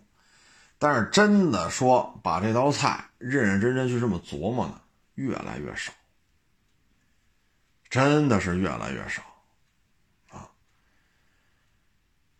[0.78, 4.80] 但是真的说把这道菜认认真真去这么琢磨呢，
[5.14, 5.92] 越来越少，
[7.88, 9.22] 真的是越来越少，
[10.30, 10.50] 啊，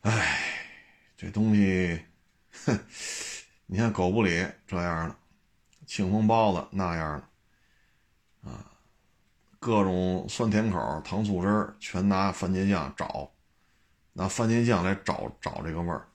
[0.01, 0.41] 哎，
[1.17, 2.06] 这东西，
[2.67, 2.79] 哼
[3.67, 5.17] 你看狗不理这样的，
[5.87, 7.21] 庆丰包子那样
[8.45, 8.65] 的，啊，
[9.59, 13.31] 各种酸甜口、糖醋汁全拿番茄酱找，
[14.13, 16.09] 拿番茄酱来找找这个味儿。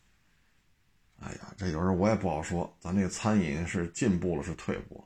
[1.21, 5.05] 哎呀，这有时候我也不好说，咱这个餐饮是进步了是退步。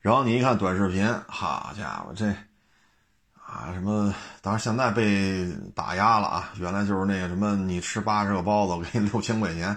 [0.00, 2.34] 然后你一看短视频，好家伙，这
[3.50, 5.44] 啊什么，当然现在被
[5.74, 6.52] 打压了啊。
[6.56, 9.74] 原来就是那个什么，你吃八十个包子，我给你六千块钱；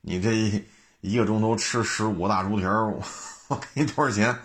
[0.00, 0.60] 你这
[1.02, 2.92] 一个钟头吃十五个大猪蹄儿，
[3.46, 4.36] 我给你多少钱？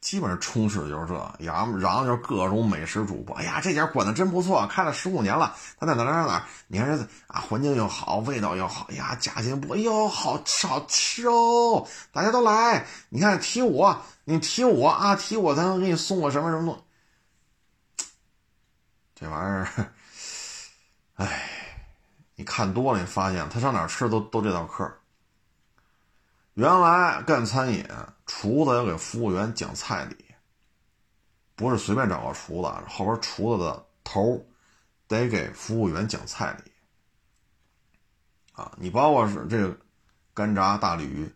[0.00, 3.36] 基本上充斥的就是这，嚷嚷就是各种美食主播。
[3.36, 5.54] 哎呀，这家管的真不错，开了十五年了。
[5.78, 6.46] 他在哪哪哪哪？
[6.66, 8.86] 你看这啊，环境又好，味道又好。
[8.90, 11.86] 哎呀，价钱不，哎呦，好吃好吃哦！
[12.10, 16.82] 大家都来，你看提我，你提我啊，提我，咱给你送个什么什么东。
[19.22, 19.92] 这玩意儿，
[21.14, 21.48] 哎，
[22.34, 24.92] 你看多了，你发现他上哪吃都都这道客。
[26.54, 27.88] 原来干餐饮，
[28.26, 30.16] 厨子要给服务员讲菜理，
[31.54, 34.44] 不是随便找个厨子，后边厨子的头
[35.06, 36.72] 得给服务员讲菜理。
[38.54, 39.74] 啊，你包括是这个
[40.34, 41.32] 干炸大鲤鱼，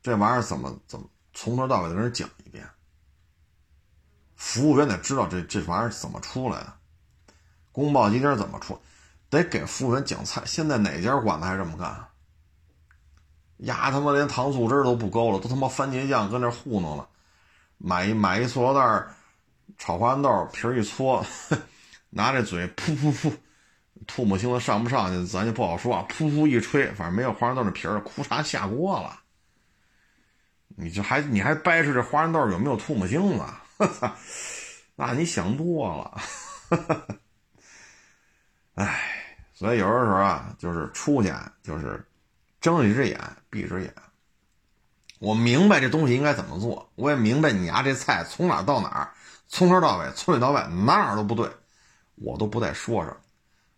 [0.00, 2.66] 这玩意儿怎么怎么从头到尾的给人讲一遍，
[4.38, 6.72] 服务员得知道这这玩意儿怎么出来的，
[7.72, 8.80] 宫保鸡丁怎么出，
[9.28, 10.40] 得给服务员讲菜。
[10.46, 12.06] 现在哪家馆子还这么干？
[13.58, 17.08] 呀，他妈连糖醋汁都不够了，都他妈番茄酱搁那糊弄了。
[17.78, 19.06] 买一买一塑料袋
[19.76, 21.26] 炒花生豆皮儿一搓，
[22.10, 23.32] 拿这嘴噗噗噗，
[24.06, 26.06] 吐沫星子上不上去，咱就不好说啊。
[26.08, 29.20] 噗噗一吹，反正没有花生豆那皮儿，裤衩下锅了。
[30.68, 33.44] 你这还你还掰扯这花生豆有没有吐沫星子？
[34.96, 36.20] 那你想多了。
[38.74, 42.04] 哎，所以有的时候啊，就是出去就是。
[42.60, 43.16] 睁一只眼
[43.48, 43.94] 闭一只眼，
[45.20, 49.14] 我明白这东西应该怎么做，我也明白你家这菜从哪到哪，
[49.46, 51.48] 从头到尾，从里到外哪哪都不对，
[52.16, 53.16] 我都不带说什么。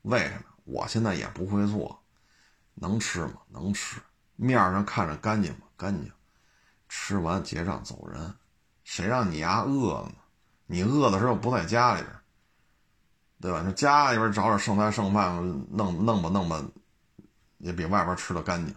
[0.00, 0.44] 为什么？
[0.64, 2.02] 我现在也不会做，
[2.74, 3.34] 能吃吗？
[3.48, 4.00] 能吃。
[4.36, 5.66] 面上看着干净吗？
[5.76, 6.10] 干净。
[6.88, 8.34] 吃完结账走人，
[8.90, 10.14] 谁让你丫饿了呢？
[10.66, 12.12] 你饿的时候不在家里边，
[13.40, 13.62] 对吧？
[13.64, 15.36] 那家里边找点剩菜剩饭，
[15.70, 16.60] 弄弄吧弄吧。
[17.58, 18.74] 也比外边吃的干净，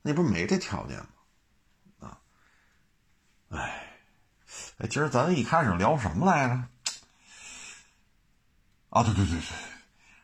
[0.00, 2.08] 那不是没这条件吗？
[2.08, 2.18] 啊，
[3.50, 3.92] 哎，
[4.78, 6.54] 哎，今儿咱一开始聊什么来着？
[8.88, 9.42] 啊，对对对对，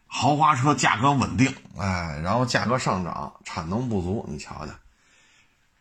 [0.07, 4.73] 豪华车价格稳定，哎，然后价格上涨，产能不足，你瞧瞧，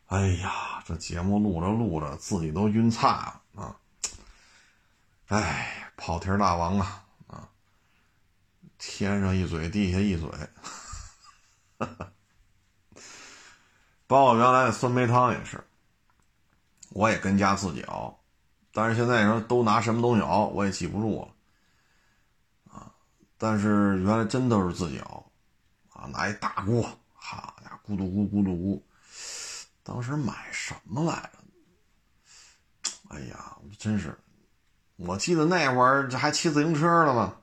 [0.08, 3.76] 哎呀，这节目录着录着自己都晕菜了啊！
[5.28, 7.50] 哎，跑题大王啊啊，
[8.78, 10.30] 天上一嘴，地下一嘴。
[14.06, 15.64] 包括原来的酸梅汤也是，
[16.92, 18.20] 我也跟家自己熬，
[18.72, 22.94] 但是现在说都拿什么东西熬，我也记不住了啊。
[23.40, 25.32] 但是原来真都是自己熬
[25.90, 26.84] 啊，拿一大锅，
[27.16, 28.80] 哈呀，咕嘟咕咕嘟咕。
[29.86, 32.90] 当时买什么来着？
[33.10, 34.18] 哎呀，真是，
[34.96, 37.36] 我记得那会儿还骑自行车呢吗？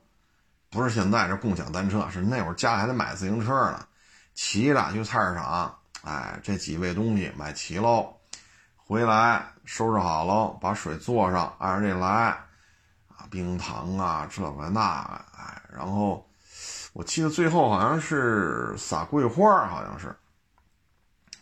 [0.69, 3.87] 不是现在这共享单车，是那会儿家里还得买自行车呢。
[4.33, 8.13] 骑着去菜市场，哎，这几位东西买齐喽，
[8.75, 12.07] 回来收拾好喽，把水做上，按着这来，
[13.07, 16.29] 啊，冰糖啊，这个那个，哎，然后
[16.91, 20.13] 我记得最后好像是撒桂花，好像是，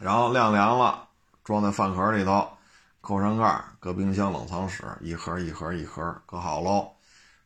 [0.01, 1.07] 然后晾凉了，
[1.43, 2.57] 装在饭盒里头，
[3.01, 6.95] 扣上盖，搁冰箱冷藏室，一盒一盒一盒搁好喽，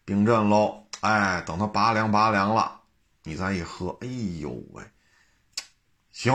[0.05, 2.79] 冰镇喽，哎，等它拔凉拔凉了，
[3.23, 4.83] 你再一喝，哎呦喂！
[6.13, 6.33] 行，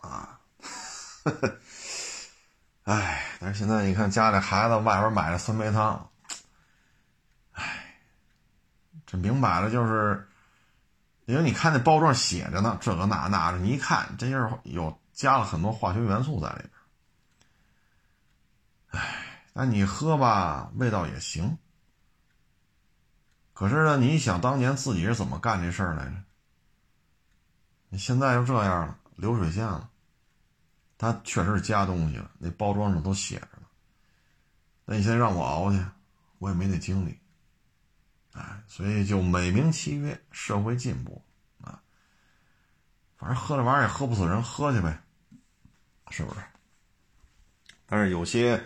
[0.00, 0.38] 啊，
[2.84, 6.08] 哎，但是现在你看家里孩子外边买的酸梅汤，
[7.54, 7.96] 哎，
[9.04, 10.28] 这明摆了就是，
[11.24, 16.62] 因为你看那包装写着呢，这个那那的，你一看这就是有加了很多化学元素在里
[18.88, 21.58] 边，哎，那你喝吧，味道也行，
[23.52, 26.14] 可是呢，你想当年自己是怎么干这事儿来着？
[27.90, 28.96] 你现在就这样了。
[29.16, 29.90] 流水线了，
[30.96, 33.66] 它确实是加东西了，那包装上都写着呢。
[34.86, 35.84] 那你现在让我熬去，
[36.38, 37.20] 我也没那精力。
[38.32, 41.22] 哎，所以就美名其曰社会进步
[41.60, 41.82] 啊，
[43.18, 45.02] 反正喝这玩意儿也喝不死人，喝去呗，
[46.10, 46.40] 是不是？
[47.86, 48.62] 但是有些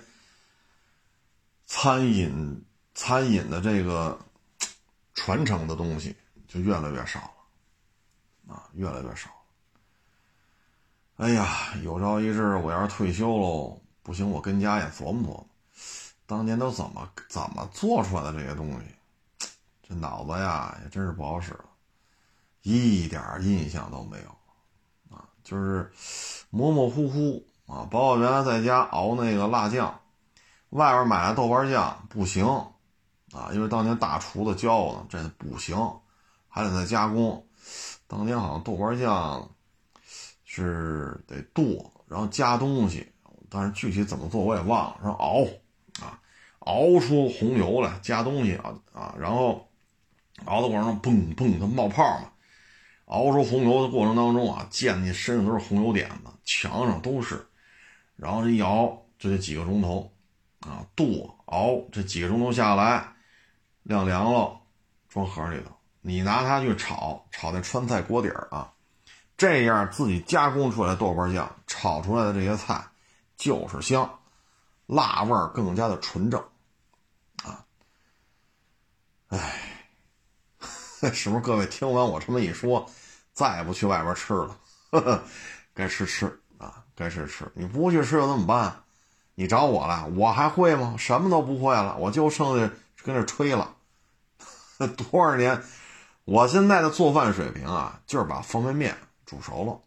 [1.67, 2.65] 餐饮
[2.95, 4.19] 餐饮的这个
[5.15, 6.15] 传承的东西
[6.49, 9.37] 就越来越少了啊，越来越少了。
[11.17, 15.47] 哎呀，有朝一日我要是退休喽，不行，我跟家也琢磨琢磨，
[16.27, 19.49] 当年都怎么怎么做出来的这些东西，
[19.89, 21.65] 这脑子呀也真是不好使了，
[22.63, 24.37] 一点印象都没有，
[25.45, 25.93] 就是
[26.51, 27.87] 模模糊糊啊。
[27.91, 30.01] 包括原来在家熬那个辣酱，
[30.71, 32.45] 外边买的豆瓣酱不行，
[33.33, 35.77] 啊，因为当年大厨子教我呢，这不行，
[36.49, 37.47] 还得再加工。
[38.09, 39.49] 当年好像豆瓣酱。
[40.57, 43.13] 是得剁，然后加东西，
[43.51, 45.01] 但是具体怎么做我也忘了。
[45.03, 45.43] 说熬
[46.01, 46.21] 啊，
[46.61, 49.67] 熬出红油来，加东西啊啊，然后
[50.45, 52.31] 熬的过程中嘣嘣它冒泡嘛，
[53.15, 57.47] 熬出红油的过程当中啊，溅你身上都是红油点子，墙上都是，
[58.17, 58.87] 然后一熬
[59.19, 60.13] 就这几个钟头
[60.61, 63.07] 啊，剁熬这几个钟头下来，
[63.85, 64.61] 晾凉了，
[65.09, 68.73] 装盒里头，你拿它去炒，炒那川菜锅底儿啊，
[69.37, 72.85] 这样自己加工出来的豆瓣酱炒出来的这些菜
[73.37, 74.19] 就是香，
[74.87, 76.43] 辣味儿更加的纯正。
[77.45, 77.65] 啊
[79.29, 79.89] 哎，
[81.13, 82.89] 是不是各位听完我这么一说，
[83.35, 84.57] 再也不去外边吃了？
[84.91, 85.23] 呵呵
[85.75, 86.27] 该吃吃
[86.57, 87.51] 啊，该吃吃。
[87.55, 88.83] 你不去吃又怎么办？
[89.35, 90.95] 你找我来，我还会吗？
[90.97, 92.73] 什么都不会了，我就剩下
[93.03, 93.75] 跟这吹了。
[94.97, 95.61] 多少年，
[96.25, 99.81] 我现在的做饭水平啊，就是把方便面煮熟了，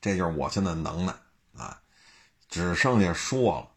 [0.00, 1.14] 这就是我现在能耐
[1.56, 1.80] 啊，
[2.48, 3.68] 只剩下说了。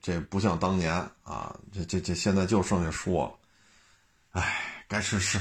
[0.00, 5.40] 这不像当年啊，这这这现在就剩下说了，哎，该吃吃，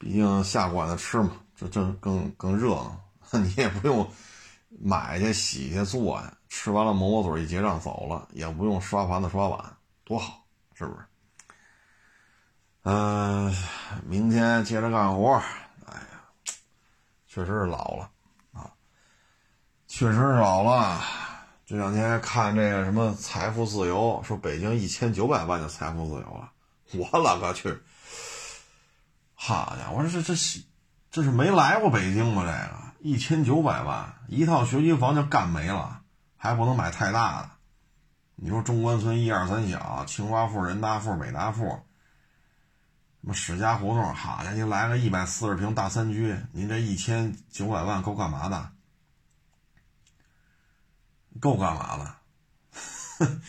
[0.00, 2.98] 毕竟下馆子吃嘛，这这更更热闹，
[3.38, 4.10] 你也不用
[4.80, 10.42] 买去洗去做呀，吃完了抹抹嘴一结账走了，也不用刷盘子刷碗，多好，
[10.72, 11.04] 是不是？
[12.84, 13.54] 嗯，
[14.06, 15.34] 明天接着干活，
[15.84, 16.24] 哎呀，
[17.26, 18.10] 确实是老了
[18.54, 18.72] 啊，
[19.86, 20.98] 确实是老了。
[21.66, 26.50] 这两天看这个什么财富自由，说北京一千九百万就财富自由了，
[26.94, 27.78] 我勒个去！
[29.42, 30.34] 好家伙，我说这这
[31.10, 32.42] 这是没来过北京吗？
[32.42, 36.02] 这个一千九百万一套学区房就干没了，
[36.36, 37.50] 还不能买太大的。
[38.36, 41.64] 你说中关村一二三小，清华附、人大附、北大附，
[43.22, 48.70] 什么史家胡同，好家伙，您来个一百四十平大三居，您这一千九百万够干嘛的？
[51.40, 52.18] 够干嘛了？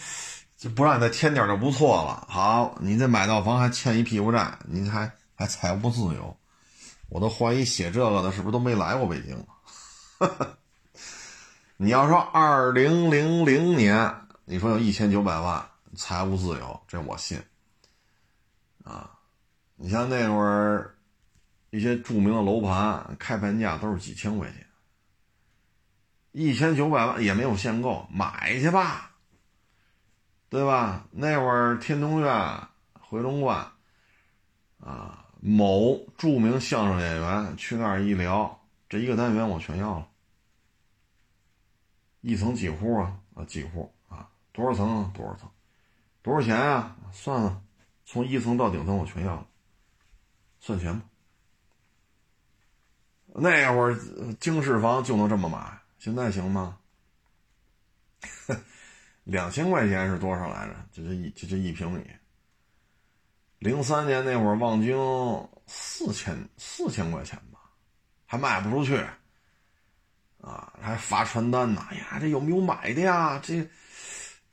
[0.56, 2.26] 就不让你再添点就不错了。
[2.30, 5.12] 好，你这买到房还欠一屁股债，你还
[5.42, 6.38] 还财务自由，
[7.10, 9.44] 我都怀疑写这个的是不是都没来过北京？
[11.78, 14.16] 你要说二零零零年，
[14.46, 17.42] 你说有一千九百万财务自由，这我信。
[18.84, 19.10] 啊，
[19.78, 20.96] 你像那会儿
[21.72, 24.68] 一些著名的楼盘开盘价都是几千块钱。
[26.34, 29.12] 一千九百万也没有限购，买去吧，
[30.50, 31.08] 对吧？
[31.10, 33.72] 那会儿天通苑、回龙观，
[34.80, 40.08] 啊，某著名相声演员去那儿一聊，这一个单元我全要了。
[42.22, 43.20] 一层几户啊？
[43.34, 44.30] 啊，几户啊？
[44.52, 45.12] 多少层？
[45.14, 45.50] 多少层？
[46.22, 46.96] 多少钱啊？
[47.12, 47.64] 算了，
[48.06, 49.48] 从一层到顶层我全要了，
[50.60, 51.06] 算钱吧。
[53.34, 53.98] 那会儿
[54.40, 55.80] 经适房就能这么买。
[55.98, 56.78] 现在行吗？
[59.24, 60.76] 两千块钱是多少来着？
[60.92, 62.06] 就这一就这一平米。
[63.62, 64.98] 零三年那会儿，望京
[65.68, 67.60] 四千四千块钱吧，
[68.26, 68.98] 还卖不出去，
[70.42, 71.86] 啊，还发传单呢。
[71.92, 73.40] 哎呀，这有没有买的呀？
[73.44, 73.70] 这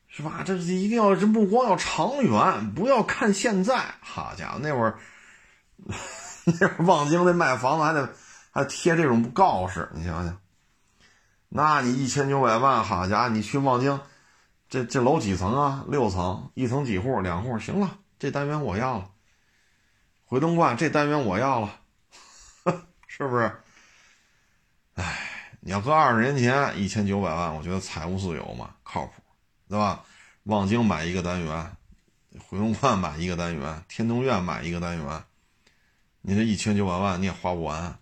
[0.09, 0.43] 是吧？
[0.45, 3.83] 这一定要这目光要长远，不要看现在。
[4.03, 4.99] 好家伙，那会儿
[6.45, 8.13] 那会儿望京那卖房子还得
[8.51, 10.39] 还贴这种告示，你想想。
[11.49, 13.99] 那你一千九百万，好家伙，你去望京，
[14.69, 15.87] 这这楼几层啊？
[15.89, 17.23] 六层，一层几户？
[17.23, 17.59] 两户？
[17.59, 19.11] 行了，这单元我要了。
[20.25, 21.81] 回龙观这单元我要了，
[23.07, 23.51] 是不是？
[24.95, 25.19] 哎，
[25.61, 29.13] 你要搁二十年前，一千九百万，我觉得财务自由嘛，靠谱，
[29.69, 30.05] 对吧？
[30.45, 31.77] 望京买一个单元，
[32.47, 35.25] 回龙观买一个单元，天通苑买一个单元，
[36.21, 37.99] 你这一千九百万你也花不完，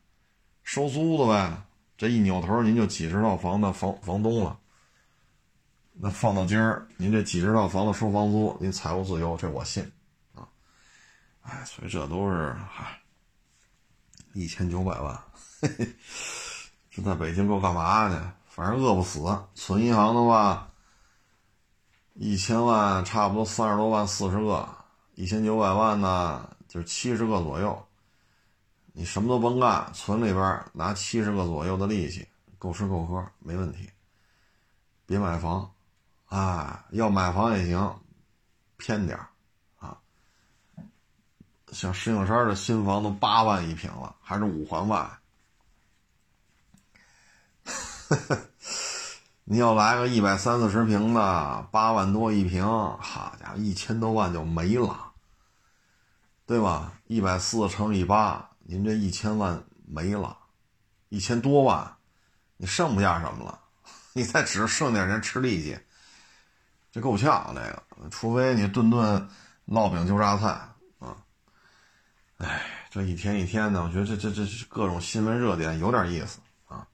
[0.65, 1.63] 收租子呗。
[1.97, 4.59] 这一扭头，您就几十套房的房房东了。
[5.93, 9.91] 那放到今儿，您这几十套房子收房租，您财务自由，这我信。
[11.49, 13.01] 哎，所以这都是嗨，
[14.35, 15.15] 一千九百万，
[15.61, 15.95] 嘿嘿
[16.91, 18.33] 这在北京够干嘛的？
[18.49, 19.21] 反正饿不死。
[19.55, 20.69] 存银行的话，
[22.15, 24.67] 一千万差不多三十多万，四十个；
[25.15, 27.87] 一千九百万呢，就是七十个左右。
[28.93, 32.27] 你什么都甭干，存里边拿七十个左右的利息，
[32.59, 33.89] 够吃够喝没问题。
[35.05, 35.71] 别买房，
[36.25, 38.01] 啊，要买房也行，
[38.79, 39.31] 偏点啊。
[41.77, 45.07] 像石景山的新房都八万一平了，还是五环外。
[49.45, 55.13] 你要来个一百三四十平的，八万多一平，好家伙，一千多万就没了，
[56.47, 56.95] 对吧？
[57.09, 58.49] 一百四乘以八。
[58.63, 60.35] 您这一千万没了，
[61.11, 61.97] 一千多万，
[62.57, 63.61] 你剩不下什么了？
[64.15, 65.79] 你再只剩点钱吃利息，
[66.91, 69.29] 这够呛，这个，除非你顿顿
[69.69, 70.59] 烙饼就榨菜。
[72.39, 76.87] 哎，这一天一天的，我觉得这这这各种新闻热点有点意思啊。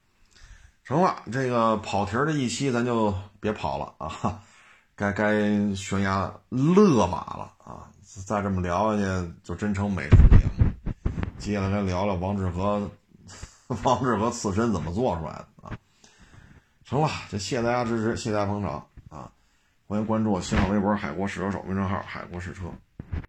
[0.85, 4.41] 成了，这个跑题儿的一期咱就别跑了啊，
[4.95, 7.91] 该该悬崖勒马了啊！
[8.25, 11.11] 再这么聊下去，就真成美食节目。
[11.37, 12.89] 接下来聊聊王致和
[13.83, 15.77] 王致和刺身怎么做出来的啊？
[16.85, 19.29] 成了，这谢谢大家支持，谢谢大家捧场啊！
[19.87, 22.71] 欢迎关注我新浪微博“海国试车手”微信号“海国试车”。